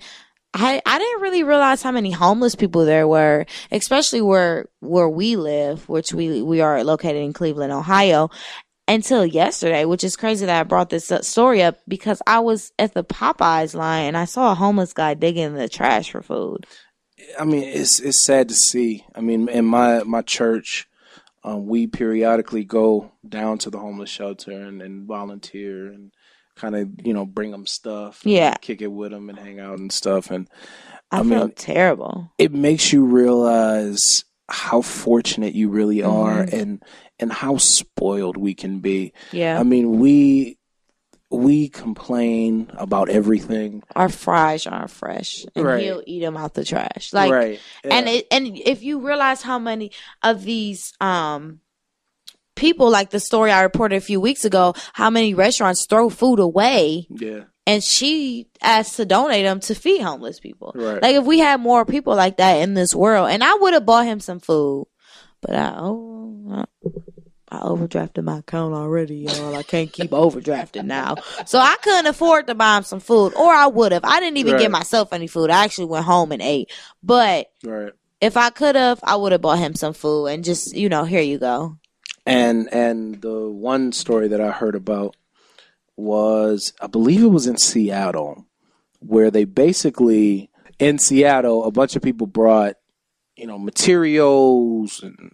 [0.54, 5.36] I I didn't really realize how many homeless people there were, especially where where we
[5.36, 8.30] live, which we we are located in Cleveland, Ohio.
[8.86, 12.94] Until yesterday, which is crazy that I brought this story up because I was at
[12.94, 16.68] the Popeyes line and I saw a homeless guy digging in the trash for food.
[17.40, 19.06] I mean, it's it's sad to see.
[19.16, 20.90] I mean, in my my church,
[21.46, 26.12] um, we periodically go down to the homeless shelter and, and volunteer and
[26.56, 28.24] kind of you know bring them stuff.
[28.24, 28.56] and Yeah.
[28.56, 30.32] kick it with them and hang out and stuff.
[30.32, 30.48] And
[31.12, 32.32] I, I mean- terrible.
[32.38, 36.56] it makes you realize how fortunate you really are Mm-hmm.
[36.56, 36.84] and
[37.20, 39.14] and how spoiled we can be.
[39.32, 39.60] Yeah.
[39.60, 40.58] I mean, we
[41.32, 43.82] we complain about everything.
[43.96, 45.82] Our fries aren't fresh, and Right.
[45.84, 47.12] he'll eat them out the trash.
[47.12, 47.60] Like, right.
[47.84, 51.60] and it, and if you realize how many of these um
[52.56, 56.40] people, like the story I reported a few weeks ago, how many restaurants throw food
[56.40, 57.44] away, yeah.
[57.66, 60.72] and she asked to donate them to feed homeless people.
[60.76, 61.02] Right.
[61.02, 63.86] Like if we had more people like that in this world, and I would have
[63.86, 64.88] bought him some food,
[65.42, 66.66] but I oh.
[67.52, 69.56] I, overdrafted my account already, y'all.
[69.56, 71.18] I can't keep overdrafting now.
[71.46, 74.04] So I couldn't afford to buy him some food, or I would have.
[74.04, 74.62] I didn't even Right.
[74.62, 75.52] get myself any food.
[75.52, 76.72] I actually went home and ate.
[77.04, 77.92] But Right.
[78.22, 81.04] if I could have, I would have bought him some food and just, you know,
[81.04, 81.78] here you go.
[82.26, 85.16] And and the one story that I heard about
[85.96, 88.46] was I believe it was in Seattle
[89.00, 92.76] where they basically in Seattle a bunch of people brought
[93.36, 95.34] you know materials and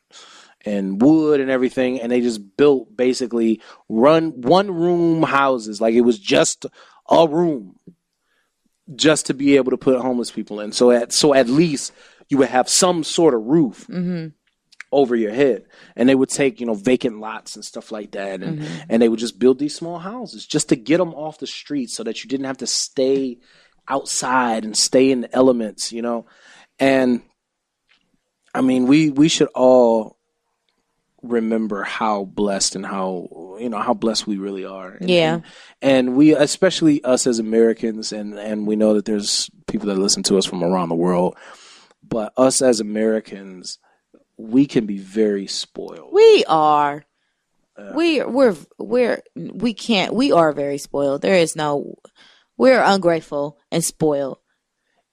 [0.65, 5.79] and wood and everything and they just built basically run one room houses.
[5.79, 6.65] Like it was just
[7.09, 7.75] a room
[8.95, 10.71] just to be able to put homeless people in.
[10.71, 11.93] So at so at least
[12.29, 14.27] you would have some sort of roof mm-hmm.
[14.91, 15.65] Over your head.
[15.95, 18.41] And they would take you know vacant lots and stuff like that.
[18.41, 18.81] And mm-hmm.
[18.89, 21.89] and they would just build these small houses just to get them off the street
[21.89, 23.37] so that you didn't have to stay
[23.87, 26.25] outside and stay in the elements you know?
[26.79, 27.21] And
[28.53, 30.17] i mean we we should all
[31.21, 34.93] remember how blessed and how you know how blessed we really are.
[34.93, 35.33] And- Yeah.
[35.33, 35.43] and,
[35.81, 40.23] and we especially us as americans and and we know that there's people that listen
[40.23, 41.35] to us from around the world
[42.07, 43.77] but us as americans
[44.39, 47.03] we can be very spoiled We are.
[47.77, 51.21] Uh, we we're we're we can't we are very spoiled.
[51.21, 51.95] There is no
[52.57, 54.39] we're ungrateful and spoiled.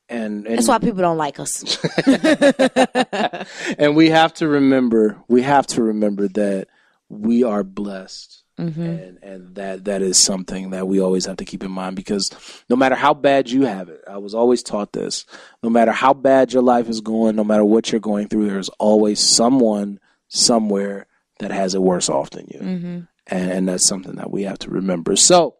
[0.08, 1.76] and and, That's why people don't like us.
[3.78, 6.68] and we have to remember we have to remember that
[7.08, 8.82] we are blessed Mm-hmm.
[8.82, 12.30] and and that that is something that we always have to keep in mind because
[12.70, 15.26] no matter how bad you have it i was always taught this
[15.62, 18.70] no matter how bad your life is going no matter what you're going through there's
[18.78, 21.06] always someone somewhere
[21.38, 22.60] that has it worse off than you.
[22.60, 23.00] Mm-hmm.
[23.28, 25.16] And, and that's something that we have to remember.
[25.16, 25.56] So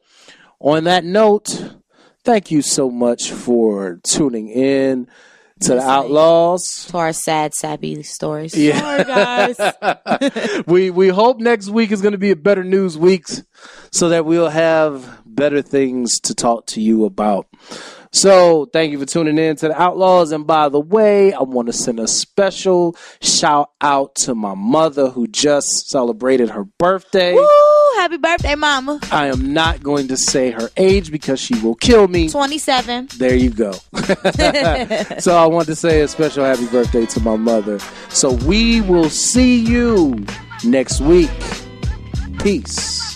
[0.61, 1.75] on that note
[2.25, 5.07] thank you so much for tuning in
[5.61, 8.57] to the outlaws to our sad, sappy stories.
[8.57, 8.79] Yeah.
[8.79, 10.63] Sorry, guys.
[10.67, 13.27] we we hope next week is going to be a better news week
[13.91, 17.47] so that we'll have better things to talk to you about.
[18.13, 20.33] So, thank you for tuning in to the Outlaws.
[20.33, 25.11] And by the way, I want to send a special shout out to my mother
[25.11, 27.37] who just celebrated her birthday.
[27.87, 28.01] Woo!
[28.01, 29.01] Happy birthday, mama.
[29.11, 32.29] I am not going to say her age because she will kill me.
[32.29, 33.09] 27.
[33.19, 33.73] There you go.
[35.19, 37.79] so I want to say a special happy birthday to my mother.
[38.09, 40.25] So we will see you
[40.65, 41.31] next week.
[42.41, 43.16] Peace.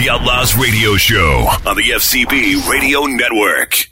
[0.00, 3.86] The Outlaws Radio Show on the FCB Radio Network.